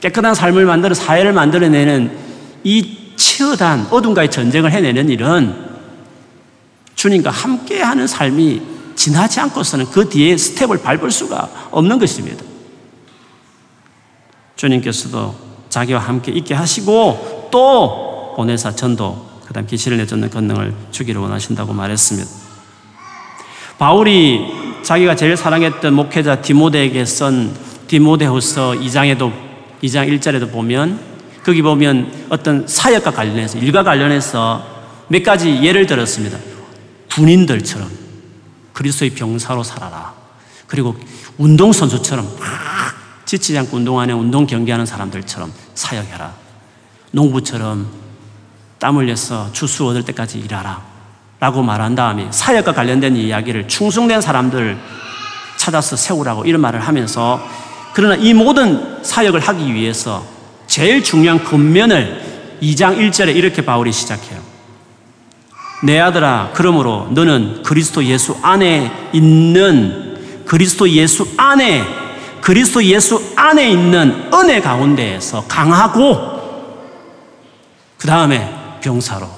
깨끗한 0.00 0.34
삶을 0.34 0.64
만들어 0.64 0.94
사회를 0.94 1.32
만들어내는 1.32 2.16
이 2.64 2.96
치열한 3.16 3.88
어둠과의 3.90 4.30
전쟁을 4.30 4.70
해내는 4.70 5.08
일은 5.08 5.54
주님과 6.94 7.30
함께하는 7.30 8.06
삶이 8.06 8.62
지나지 8.94 9.40
않고서는 9.40 9.86
그 9.90 10.08
뒤에 10.08 10.36
스텝을 10.36 10.82
밟을 10.82 11.10
수가 11.10 11.68
없는 11.70 11.98
것입니다. 11.98 12.44
주님께서도 14.56 15.34
자기와 15.68 16.00
함께 16.00 16.32
있게 16.32 16.54
하시고 16.54 17.48
또 17.50 18.34
보내사 18.36 18.74
전도 18.74 19.26
그다음 19.46 19.66
기시를 19.66 19.98
내쫓는 19.98 20.30
권능을 20.30 20.74
주기를 20.90 21.20
원하신다고 21.20 21.72
말했습니다. 21.72 22.45
바울이 23.78 24.80
자기가 24.82 25.16
제일 25.16 25.36
사랑했던 25.36 25.92
목회자 25.92 26.40
디모데에게 26.40 27.04
쓴 27.04 27.54
디모데후서 27.88 28.72
2장에도 28.72 29.32
2장 29.82 30.08
1절에도 30.18 30.50
보면 30.50 30.98
거기 31.44 31.60
보면 31.60 32.26
어떤 32.30 32.66
사역과 32.66 33.10
관련해서 33.10 33.58
일과 33.58 33.82
관련해서 33.82 34.64
몇 35.08 35.22
가지 35.22 35.62
예를 35.62 35.86
들었습니다. 35.86 36.38
군인들처럼 37.12 37.88
그리스도의 38.72 39.10
병사로 39.10 39.62
살아라. 39.62 40.14
그리고 40.66 40.96
운동선수처럼 41.38 42.24
막 42.38 42.48
지치지 43.26 43.58
않고 43.58 43.76
운동하는 43.76 44.14
운동 44.16 44.46
경기하는 44.46 44.86
사람들처럼 44.86 45.52
사역해라. 45.74 46.34
농부처럼 47.12 47.86
땀 48.78 48.96
흘려서 48.96 49.52
주수 49.52 49.86
얻을 49.86 50.02
때까지 50.04 50.38
일하라. 50.38 50.95
라고 51.38 51.62
말한 51.62 51.94
다음에 51.94 52.28
사역과 52.30 52.72
관련된 52.72 53.16
이야기를 53.16 53.68
충성된 53.68 54.20
사람들 54.20 54.78
찾아서 55.56 55.96
세우라고 55.96 56.44
이런 56.44 56.60
말을 56.60 56.80
하면서 56.80 57.40
그러나 57.92 58.14
이 58.14 58.34
모든 58.34 59.02
사역을 59.02 59.40
하기 59.40 59.74
위해서 59.74 60.24
제일 60.66 61.02
중요한 61.02 61.42
겉면을 61.42 62.58
2장 62.62 62.98
1절에 62.98 63.34
이렇게 63.34 63.64
바울이 63.64 63.92
시작해요. 63.92 64.40
내 65.82 66.00
아들아, 66.00 66.50
그러므로 66.54 67.08
너는 67.10 67.62
그리스도 67.62 68.02
예수 68.04 68.36
안에 68.42 69.10
있는 69.12 70.44
그리스도 70.46 70.88
예수 70.88 71.28
안에 71.36 71.84
그리스도 72.40 72.82
예수 72.84 73.22
안에 73.36 73.70
있는 73.70 74.30
은혜 74.32 74.60
가운데에서 74.60 75.44
강하고 75.46 76.36
그 77.98 78.06
다음에 78.06 78.78
병사로 78.80 79.28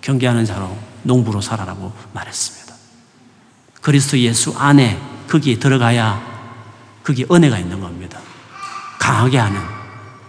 경계하는 0.00 0.44
자로 0.44 0.85
농부로 1.06 1.40
살아라고 1.40 1.92
말했습니다. 2.12 2.74
그리스도 3.80 4.18
예수 4.18 4.54
안에 4.56 5.00
거기에 5.28 5.58
들어가야 5.58 6.20
거기에 7.04 7.26
은혜가 7.30 7.58
있는 7.58 7.80
겁니다. 7.80 8.18
강하게 8.98 9.38
하는 9.38 9.60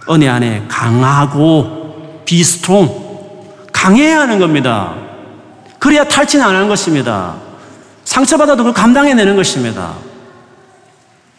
은혜 0.09 0.27
안에 0.27 0.65
강하고 0.67 2.23
비스트롱 2.25 3.67
강해야 3.73 4.21
하는 4.21 4.39
겁니다. 4.39 4.95
그래야 5.79 6.03
탈진 6.03 6.41
안 6.41 6.55
하는 6.55 6.67
것입니다. 6.67 7.35
상처받아도 8.05 8.63
그걸 8.63 8.73
감당해내는 8.73 9.35
것입니다. 9.35 9.95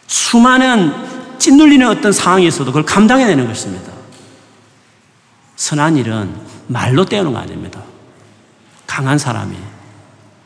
수많은 0.07 0.93
찐눌리는 1.39 1.87
어떤 1.87 2.11
상황이 2.11 2.45
있어도 2.47 2.65
그걸 2.65 2.83
감당해내는 2.83 3.47
것입니다. 3.47 3.91
선한 5.55 5.97
일은 5.97 6.33
말로 6.67 7.05
때우는 7.05 7.33
거 7.33 7.39
아닙니다. 7.39 7.81
강한 8.89 9.19
사람이 9.19 9.55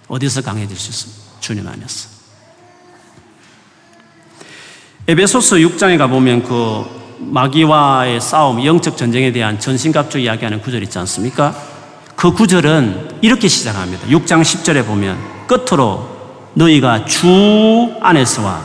어디서 0.10 0.41
강해질 0.41 0.77
수 0.77 0.89
있습니다. 0.89 1.39
주님 1.39 1.65
안에서. 1.65 2.10
에베소서 5.08 5.56
6장에 5.56 5.97
가보면 5.97 6.43
그 6.43 6.84
마귀와의 7.19 8.19
싸움, 8.19 8.63
영적 8.63 8.97
전쟁에 8.97 9.32
대한 9.32 9.62
전신갑주 9.62 10.19
이야기하는 10.19 10.62
구절 10.62 10.84
있지 10.84 10.99
않습니까? 10.99 11.56
그 12.17 12.34
구절은 12.34 13.19
이렇게 13.21 13.47
시작합니다. 13.47 14.08
6장 14.08 14.41
10절에 14.41 14.86
보면 14.86 15.17
끝으로 15.47 16.10
너희가 16.53 17.06
주 17.06 17.95
안에서와 18.01 18.62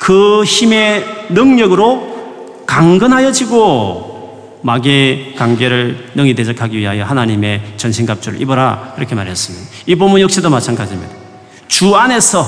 그 0.00 0.42
힘의 0.42 1.28
능력으로 1.30 2.64
강건하여지고 2.66 4.13
마귀의 4.64 5.34
관계를 5.36 6.12
능히 6.14 6.34
대적하기 6.34 6.78
위하여 6.78 7.04
하나님의 7.04 7.74
전신갑주를 7.76 8.40
입어라 8.40 8.94
이렇게 8.96 9.14
말했습니다. 9.14 9.66
이 9.86 9.94
본문 9.94 10.22
역시도 10.22 10.48
마찬가지입니다. 10.48 11.14
주 11.68 11.94
안에서 11.94 12.46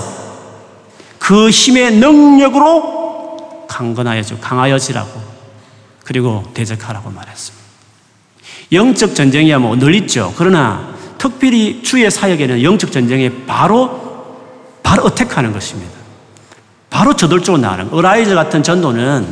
그 1.18 1.50
힘의 1.50 1.96
능력으로 1.96 3.66
강건하여져 3.68 4.38
강하여지라고 4.38 5.20
그리고 6.05 6.42
대적하라고 6.55 7.11
말했습니다. 7.11 7.66
영적 8.72 9.14
전쟁이야 9.14 9.59
뭐 9.59 9.76
늘 9.76 9.94
있죠. 9.96 10.33
그러나 10.38 10.94
특별히 11.18 11.83
주의 11.83 12.11
사역에는 12.11 12.62
영적 12.62 12.92
전쟁에 12.92 13.31
바로 13.46 14.07
바로 14.83 15.05
attack하는 15.04 15.52
것입니다. 15.52 15.92
바로 16.88 17.14
저돌적으로 17.14 17.61
나가는 17.61 17.92
Arise 17.92 18.35
같은 18.35 18.62
전도는 18.62 19.26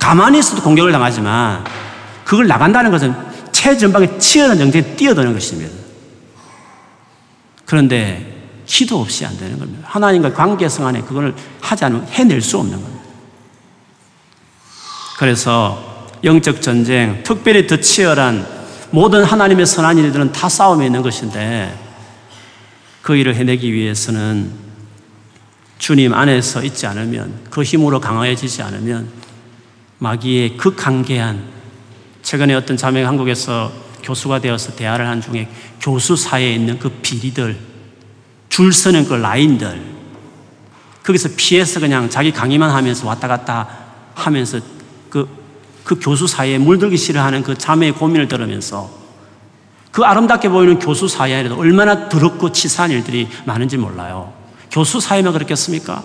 가만히 0.00 0.40
있어도 0.40 0.62
공격을 0.62 0.90
당하지만 0.90 1.64
그걸 2.28 2.46
나간다는 2.46 2.90
것은 2.90 3.14
최전방에 3.52 4.18
치열한 4.18 4.58
전쟁에 4.58 4.96
뛰어드는 4.96 5.32
것입니다. 5.32 5.74
그런데 7.64 8.50
기도 8.66 9.00
없이 9.00 9.24
안 9.24 9.34
되는 9.38 9.58
겁니다. 9.58 9.88
하나님과 9.90 10.34
관계성 10.34 10.86
안에 10.86 11.00
그걸 11.00 11.34
하지 11.62 11.86
않으면 11.86 12.06
해낼 12.08 12.42
수 12.42 12.58
없는 12.58 12.82
겁니다. 12.82 13.02
그래서 15.16 16.06
영적 16.22 16.60
전쟁, 16.60 17.22
특별히 17.24 17.66
더 17.66 17.78
치열한 17.78 18.46
모든 18.90 19.24
하나님의 19.24 19.64
선한 19.64 19.96
일들은 19.96 20.30
다 20.30 20.50
싸움에 20.50 20.84
있는 20.84 21.00
것인데 21.00 21.74
그 23.00 23.16
일을 23.16 23.36
해내기 23.36 23.72
위해서는 23.72 24.52
주님 25.78 26.12
안에서 26.12 26.62
있지 26.62 26.86
않으면 26.86 27.32
그 27.48 27.62
힘으로 27.62 28.00
강화해지지 28.00 28.60
않으면 28.60 29.08
마귀의 29.96 30.58
극강계한 30.58 31.57
최근에 32.28 32.52
어떤 32.52 32.76
자매가 32.76 33.08
한국에서 33.08 33.72
교수가 34.02 34.40
되어서 34.40 34.76
대화를 34.76 35.06
한 35.06 35.22
중에 35.22 35.48
교수 35.80 36.14
사이에 36.14 36.52
있는 36.52 36.78
그 36.78 36.90
비리들 36.90 37.58
줄 38.50 38.70
서는 38.70 39.06
그 39.06 39.14
라인들 39.14 39.80
거기서 41.04 41.30
피해서 41.38 41.80
그냥 41.80 42.10
자기 42.10 42.30
강의만 42.30 42.70
하면서 42.70 43.08
왔다 43.08 43.28
갔다 43.28 43.66
하면서 44.14 44.60
그, 45.08 45.26
그 45.84 45.98
교수 45.98 46.26
사이에 46.26 46.58
물들기 46.58 46.98
싫어하는 46.98 47.42
그 47.42 47.56
자매의 47.56 47.92
고민을 47.92 48.28
들으면서 48.28 48.90
그 49.90 50.04
아름답게 50.04 50.50
보이는 50.50 50.78
교수 50.78 51.08
사이에도 51.08 51.56
얼마나 51.56 52.10
더럽고 52.10 52.52
치사한 52.52 52.90
일들이 52.90 53.26
많은지 53.46 53.78
몰라요. 53.78 54.34
교수 54.70 55.00
사이만 55.00 55.32
그렇겠습니까? 55.32 56.02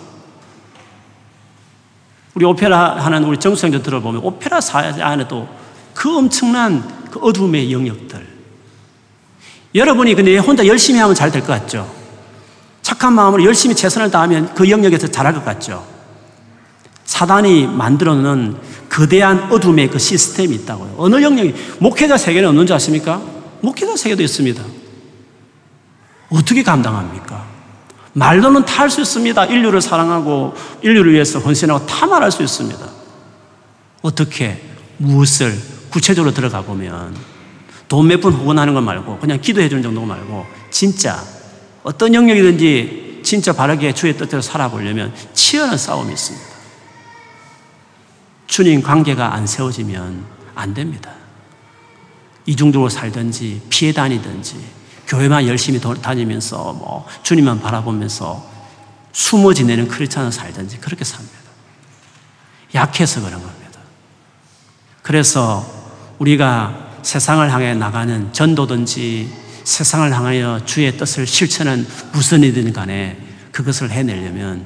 우리 2.34 2.46
오페라 2.46 2.96
하는 2.96 3.24
우리 3.24 3.36
정수생들 3.36 3.82
들어보면 3.82 4.22
오페라 4.24 4.62
사회 4.62 5.02
안에도 5.02 5.63
그 5.94 6.16
엄청난 6.16 7.08
그 7.10 7.18
어둠의 7.20 7.72
영역들. 7.72 8.34
여러분이 9.74 10.14
근데 10.14 10.36
혼자 10.38 10.66
열심히 10.66 11.00
하면 11.00 11.14
잘 11.14 11.30
될 11.30 11.40
것 11.40 11.48
같죠? 11.48 11.92
착한 12.82 13.12
마음으로 13.14 13.44
열심히 13.44 13.74
최선을 13.74 14.10
다하면 14.10 14.54
그 14.54 14.68
영역에서 14.68 15.06
잘할 15.08 15.32
것 15.34 15.44
같죠? 15.44 15.84
사단이 17.04 17.66
만들어 17.66 18.14
놓은 18.14 18.56
거대한 18.88 19.50
어둠의 19.52 19.88
그 19.90 19.98
시스템이 19.98 20.54
있다고요. 20.56 20.94
어느 20.98 21.22
영역이, 21.22 21.54
목회자 21.80 22.16
세계는 22.16 22.48
없는 22.50 22.66
줄 22.66 22.76
아십니까? 22.76 23.22
목회자 23.62 23.96
세계도 23.96 24.22
있습니다. 24.22 24.62
어떻게 26.30 26.62
감당합니까? 26.62 27.44
말로는 28.12 28.64
다할수 28.64 29.00
있습니다. 29.00 29.44
인류를 29.46 29.80
사랑하고 29.80 30.54
인류를 30.82 31.12
위해서 31.12 31.38
헌신하고 31.40 31.86
다 31.86 32.06
말할 32.06 32.30
수 32.30 32.42
있습니다. 32.42 32.86
어떻게, 34.02 34.62
무엇을 34.98 35.58
구체적으로 35.94 36.34
들어가 36.34 36.60
보면 36.62 37.16
돈 37.86 38.08
몇 38.08 38.20
푼 38.20 38.32
후원하는 38.32 38.74
것 38.74 38.80
말고 38.80 39.20
그냥 39.20 39.40
기도해 39.40 39.68
주는 39.68 39.80
정도 39.80 40.04
말고 40.04 40.44
진짜 40.72 41.22
어떤 41.84 42.12
영역이든지 42.12 43.20
진짜 43.22 43.52
바르게 43.52 43.92
주의 43.94 44.16
뜻대로 44.16 44.42
살아보려면 44.42 45.14
치열한 45.34 45.78
싸움이 45.78 46.12
있습니다. 46.12 46.46
주님 48.48 48.82
관계가 48.82 49.34
안 49.34 49.46
세워지면 49.46 50.24
안 50.56 50.74
됩니다. 50.74 51.12
이중적으로 52.46 52.88
살든지 52.90 53.62
피해 53.70 53.92
다니든지 53.92 54.56
교회만 55.06 55.46
열심히 55.46 55.80
다니면서 55.80 56.72
뭐 56.72 57.06
주님만 57.22 57.60
바라보면서 57.60 58.44
숨어 59.12 59.54
지내는 59.54 59.86
크리스찬을 59.86 60.32
살든지 60.32 60.78
그렇게 60.78 61.04
삽니다. 61.04 61.34
약해서 62.74 63.20
그런 63.20 63.40
겁니다. 63.40 63.78
그래서 65.02 65.73
우리가 66.18 66.92
세상을 67.02 67.52
향해 67.52 67.74
나가는 67.74 68.32
전도든지 68.32 69.28
세상을 69.64 70.14
향하여 70.14 70.60
주의 70.64 70.96
뜻을 70.96 71.26
실천한 71.26 71.86
무슨 72.12 72.42
일이든 72.42 72.72
간에 72.72 73.18
그것을 73.52 73.90
해내려면 73.90 74.64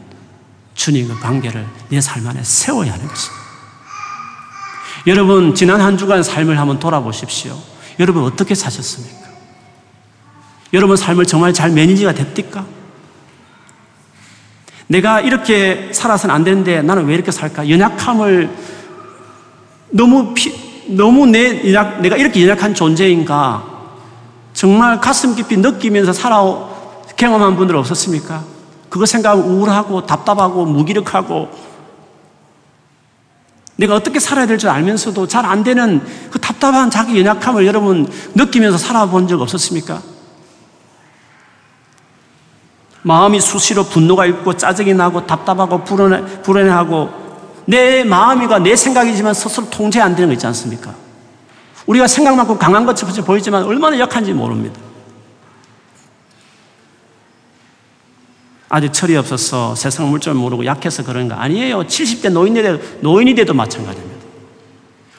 주님과 0.74 1.18
관계를 1.20 1.66
내 1.88 2.00
삶 2.00 2.26
안에 2.26 2.42
세워야 2.42 2.92
하는 2.92 3.06
것입니다. 3.06 3.48
여러분, 5.06 5.54
지난 5.54 5.80
한 5.80 5.96
주간 5.96 6.22
삶을 6.22 6.58
한번 6.58 6.78
돌아보십시오. 6.78 7.58
여러분, 7.98 8.24
어떻게 8.24 8.54
사셨습니까? 8.54 9.28
여러분 10.72 10.96
삶을 10.96 11.24
정말 11.26 11.52
잘 11.54 11.70
매니지가 11.70 12.12
됐습니까? 12.12 12.66
내가 14.86 15.20
이렇게 15.20 15.90
살아서는 15.92 16.34
안 16.34 16.44
되는데 16.44 16.82
나는 16.82 17.06
왜 17.06 17.14
이렇게 17.14 17.30
살까? 17.30 17.68
연약함을 17.68 18.50
너무 19.90 20.34
피, 20.34 20.67
너무 20.88 21.26
내 21.26 21.72
연약, 21.72 22.00
내가 22.00 22.16
이렇게 22.16 22.42
연약한 22.42 22.74
존재인가? 22.74 23.62
정말 24.52 25.00
가슴 25.00 25.34
깊이 25.34 25.56
느끼면서 25.56 26.12
살아 26.12 26.42
경험한 27.16 27.56
분들 27.56 27.76
없었습니까? 27.76 28.42
그거 28.88 29.04
생각하면 29.04 29.44
우울하고 29.44 30.06
답답하고 30.06 30.64
무기력하고 30.64 31.48
내가 33.76 33.94
어떻게 33.94 34.18
살아야 34.18 34.46
될 34.46 34.58
줄 34.58 34.70
알면서도 34.70 35.28
잘 35.28 35.44
안 35.44 35.62
되는 35.62 36.00
그 36.30 36.38
답답한 36.40 36.90
자기 36.90 37.18
연약함을 37.20 37.66
여러분 37.66 38.10
느끼면서 38.34 38.78
살아본 38.78 39.28
적 39.28 39.40
없었습니까? 39.40 40.02
마음이 43.02 43.40
수시로 43.40 43.84
분노가 43.84 44.26
있고 44.26 44.56
짜증이 44.56 44.94
나고 44.94 45.26
답답하고 45.26 45.84
불안해, 45.84 46.42
불안해하고 46.42 47.10
내 47.68 48.02
마음이가 48.02 48.60
내 48.60 48.74
생각이지만 48.74 49.34
스스로 49.34 49.68
통제 49.68 50.00
안 50.00 50.14
되는 50.16 50.30
거 50.30 50.32
있지 50.32 50.46
않습니까? 50.46 50.94
우리가 51.84 52.06
생각만큼 52.06 52.56
강한 52.56 52.86
것처럼 52.86 53.14
보이지만 53.26 53.64
얼마나 53.64 53.98
약한지 53.98 54.32
모릅니다. 54.32 54.80
아직 58.70 58.90
철이 58.90 59.14
없어서 59.16 59.74
세상 59.74 60.08
물줄 60.08 60.32
모르고 60.32 60.64
약해서 60.64 61.04
그런 61.04 61.28
거 61.28 61.34
아니에요. 61.34 61.80
70대 61.80 62.30
노인이 62.30 62.62
돼도, 62.62 62.82
노인이 63.00 63.34
돼도 63.34 63.52
마찬가지입니다. 63.52 64.16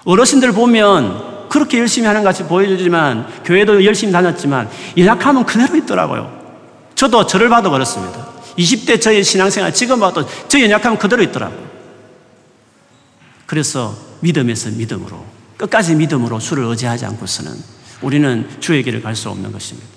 어르신들 0.05 0.51
보면 0.53 1.49
그렇게 1.49 1.77
열심히 1.77 2.07
하는 2.07 2.23
것 2.23 2.29
같이 2.29 2.45
보여주지만 2.45 3.27
교회도 3.45 3.85
열심히 3.85 4.11
다녔지만 4.11 4.67
연약함은 4.97 5.45
그대로 5.45 5.77
있더라고요. 5.77 6.31
저도 6.95 7.27
저를 7.27 7.49
봐도 7.49 7.69
그렇습니다. 7.69 8.25
20대 8.57 8.99
저의 8.99 9.23
신앙생활 9.23 9.71
지금 9.71 9.99
봐도 9.99 10.25
저 10.47 10.59
연약함 10.59 10.97
그대로 10.97 11.21
있더라고요. 11.21 11.68
그래서 13.49 13.97
믿음에서 14.19 14.69
믿음으로 14.69 15.25
끝까지 15.57 15.95
믿음으로 15.95 16.37
주를 16.37 16.65
의지하지 16.65 17.05
않고서는 17.07 17.51
우리는 18.03 18.47
주의 18.59 18.83
길을 18.83 19.01
갈 19.01 19.15
수 19.15 19.27
없는 19.29 19.51
것입니다. 19.51 19.87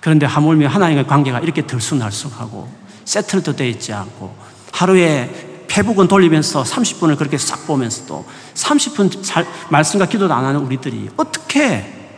그런데 0.00 0.26
하물며 0.26 0.66
하나님과의 0.66 1.06
관계가 1.06 1.38
이렇게 1.38 1.64
들쑥날쑥하고 1.64 2.68
세틀도 3.04 3.54
되어 3.54 3.68
있지 3.68 3.92
않고 3.92 4.36
하루에 4.72 5.64
페북은 5.68 6.08
돌리면서 6.08 6.64
30분을 6.64 7.16
그렇게 7.16 7.38
싹 7.38 7.64
보면서도 7.68 8.26
30분 8.54 9.22
잘, 9.22 9.46
말씀과 9.70 10.06
기도도 10.06 10.34
안 10.34 10.44
하는 10.44 10.58
우리들이 10.62 11.10
어떻게 11.16 12.10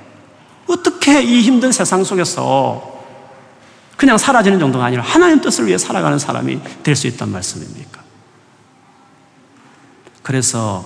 어떻게 0.67 1.23
이 1.23 1.43
힘든 1.43 1.71
세상 1.71 2.03
속에서 2.03 3.05
그냥 3.99 4.17
사라지는 4.17 4.59
정도가 4.59 4.87
아니라 4.87 5.03
하나님 5.03 5.43
뜻을 5.43 5.67
위해 5.67 5.77
살아가는 5.77 6.19
사람이 6.19 6.61
될 6.83 6.97
수 6.97 7.07
있단 7.09 7.31
말씀입니까? 7.31 7.98
그래서 10.29 10.85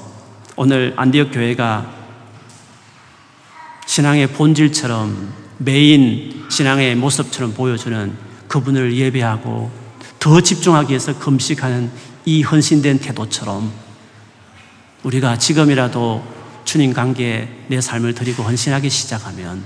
오늘 0.55 0.95
안디옥 0.95 1.33
교회가 1.33 1.93
신앙의 3.87 4.29
본질처럼 4.29 5.33
메인 5.59 6.47
신앙의 6.49 6.95
모습처럼 6.95 7.53
보여주는 7.53 8.17
그분을 8.47 8.95
예배하고 8.95 9.69
더 10.21 10.41
집중하기 10.41 10.91
위해서 10.91 11.19
금식하는 11.19 11.91
이 12.25 12.43
헌신된 12.45 13.01
태도처럼 13.01 13.73
우리가 15.03 15.39
지금이라도 15.39 16.25
주님 16.65 16.93
관계에 16.93 17.49
내 17.67 17.81
삶을 17.81 18.15
드리고 18.15 18.45
헌신하기 18.45 18.89
시작하면 18.89 19.65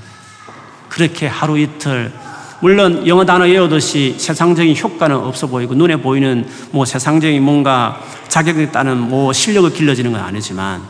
그렇게 0.89 1.27
하루 1.27 1.59
이틀 1.59 2.15
물론 2.61 3.07
영어 3.07 3.25
단어 3.25 3.45
외우듯이 3.45 4.17
세상적인 4.19 4.77
효과는 4.77 5.17
없어 5.17 5.47
보이고 5.47 5.75
눈에 5.75 5.97
보이는 5.97 6.49
뭐 6.71 6.85
세상적인 6.85 7.43
뭔가 7.43 8.01
자격이 8.29 8.73
따는 8.73 8.99
뭐 8.99 9.33
실력을 9.33 9.73
길러지는 9.73 10.13
건 10.13 10.21
아니지만 10.21 10.83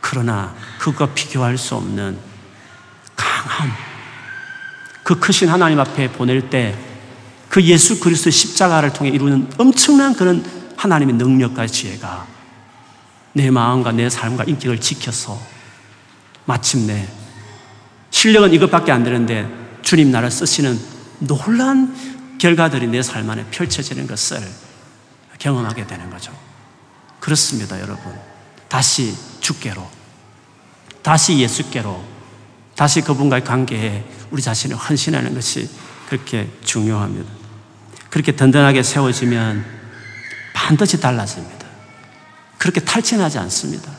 그러나 0.00 0.54
그것과 0.78 1.14
비교할 1.14 1.58
수 1.58 1.74
없는 1.74 2.18
강함, 3.14 3.70
그 5.02 5.18
크신 5.18 5.48
하나님 5.48 5.80
앞에 5.80 6.10
보낼 6.12 6.50
때 6.50 6.86
그 7.48 7.62
예수 7.62 8.00
그리스도의 8.00 8.32
십자가를 8.32 8.92
통해 8.92 9.10
이루는 9.10 9.48
엄청난 9.56 10.14
그런 10.14 10.44
하나님의 10.76 11.14
능력과 11.14 11.66
지혜가 11.66 12.26
내 13.32 13.50
마음과 13.50 13.92
내 13.92 14.10
삶과 14.10 14.44
인격을 14.44 14.80
지켜서 14.80 15.40
마침내 16.44 17.08
실력은 18.10 18.52
이것밖에 18.52 18.92
안 18.92 19.04
되는데 19.04 19.48
주님 19.80 20.10
나를 20.10 20.30
쓰시는 20.30 20.78
놀란 21.18 22.38
결과들이 22.38 22.86
내 22.88 23.00
삶 23.02 23.28
안에 23.28 23.44
펼쳐지는 23.50 24.06
것을 24.06 24.40
경험하게 25.38 25.86
되는 25.86 26.10
거죠. 26.10 26.32
그렇습니다, 27.20 27.80
여러분. 27.80 28.14
다시 28.68 29.14
주께로, 29.40 29.86
다시 31.02 31.38
예수께로, 31.38 32.04
다시 32.74 33.00
그분과의 33.00 33.44
관계에 33.44 34.04
우리 34.30 34.42
자신을 34.42 34.76
헌신하는 34.76 35.34
것이 35.34 35.68
그렇게 36.08 36.50
중요합니다. 36.62 37.30
그렇게 38.10 38.32
든든하게 38.32 38.82
세워지면 38.82 39.64
반드시 40.52 41.00
달라집니다. 41.00 41.66
그렇게 42.58 42.80
탈진하지 42.80 43.38
않습니다. 43.38 43.92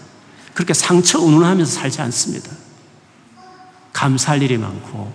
그렇게 0.54 0.74
상처 0.74 1.20
운운하면서 1.20 1.72
살지 1.72 2.02
않습니다. 2.02 2.52
감사할 3.94 4.42
일이 4.42 4.58
많고 4.58 5.14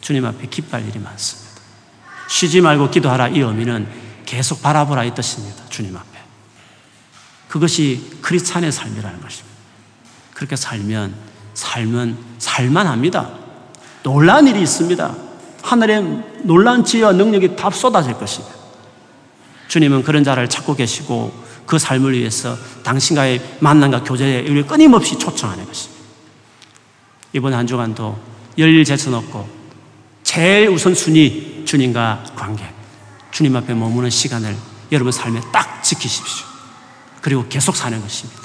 주님 0.00 0.24
앞에 0.26 0.46
기뻐할 0.48 0.86
일이 0.86 0.98
많습니다. 0.98 1.41
쉬지 2.32 2.62
말고 2.62 2.88
기도하라 2.88 3.28
이 3.28 3.40
의미는 3.40 3.86
계속 4.24 4.62
바라보라 4.62 5.04
이 5.04 5.14
뜻입니다. 5.14 5.64
주님 5.68 5.94
앞에. 5.94 6.18
그것이 7.46 8.16
크리스찬의 8.22 8.72
삶이라는 8.72 9.20
것입니다. 9.20 9.58
그렇게 10.32 10.56
살면 10.56 11.14
삶은 11.52 12.16
살만합니다. 12.38 13.30
놀라운 14.02 14.48
일이 14.48 14.62
있습니다. 14.62 15.14
하늘의 15.60 16.22
놀라운 16.44 16.82
지혜와 16.82 17.12
능력이 17.12 17.54
다 17.54 17.68
쏟아질 17.68 18.14
것입니다. 18.14 18.56
주님은 19.68 20.02
그런 20.02 20.24
자를 20.24 20.48
찾고 20.48 20.74
계시고 20.74 21.34
그 21.66 21.78
삶을 21.78 22.14
위해서 22.14 22.56
당신과의 22.82 23.58
만남과 23.60 24.04
교제에 24.04 24.44
끊임없이 24.62 25.18
초청하는 25.18 25.66
것입니다. 25.66 26.02
이번 27.34 27.52
한 27.52 27.66
주간도 27.66 28.18
열일 28.56 28.86
제천 28.86 29.12
없고 29.12 29.46
제일 30.22 30.70
우선순위 30.70 31.51
주님과 31.72 32.24
관계, 32.36 32.70
주님 33.30 33.56
앞에 33.56 33.72
머무는 33.72 34.10
시간을 34.10 34.54
여러분 34.92 35.10
삶에 35.10 35.40
딱 35.54 35.82
지키십시오. 35.82 36.46
그리고 37.22 37.48
계속 37.48 37.76
사는 37.76 37.98
것입니다. 37.98 38.42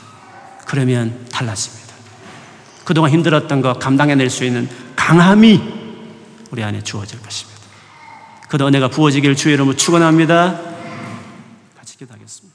그러면 0.65 1.27
달라집니다. 1.29 1.93
그동안 2.85 3.11
힘들었던 3.11 3.61
거 3.61 3.73
감당해낼 3.73 4.29
수 4.29 4.45
있는 4.45 4.69
강함이 4.95 5.61
우리 6.51 6.63
안에 6.63 6.81
주어질 6.83 7.21
것입니다. 7.21 7.59
그 8.47 8.57
은혜가 8.65 8.87
부어지기를 8.91 9.35
주의 9.35 9.55
이름으로 9.55 9.75
축원합니다. 9.75 10.61
같이 11.75 11.97
기도하겠습니다. 11.97 12.46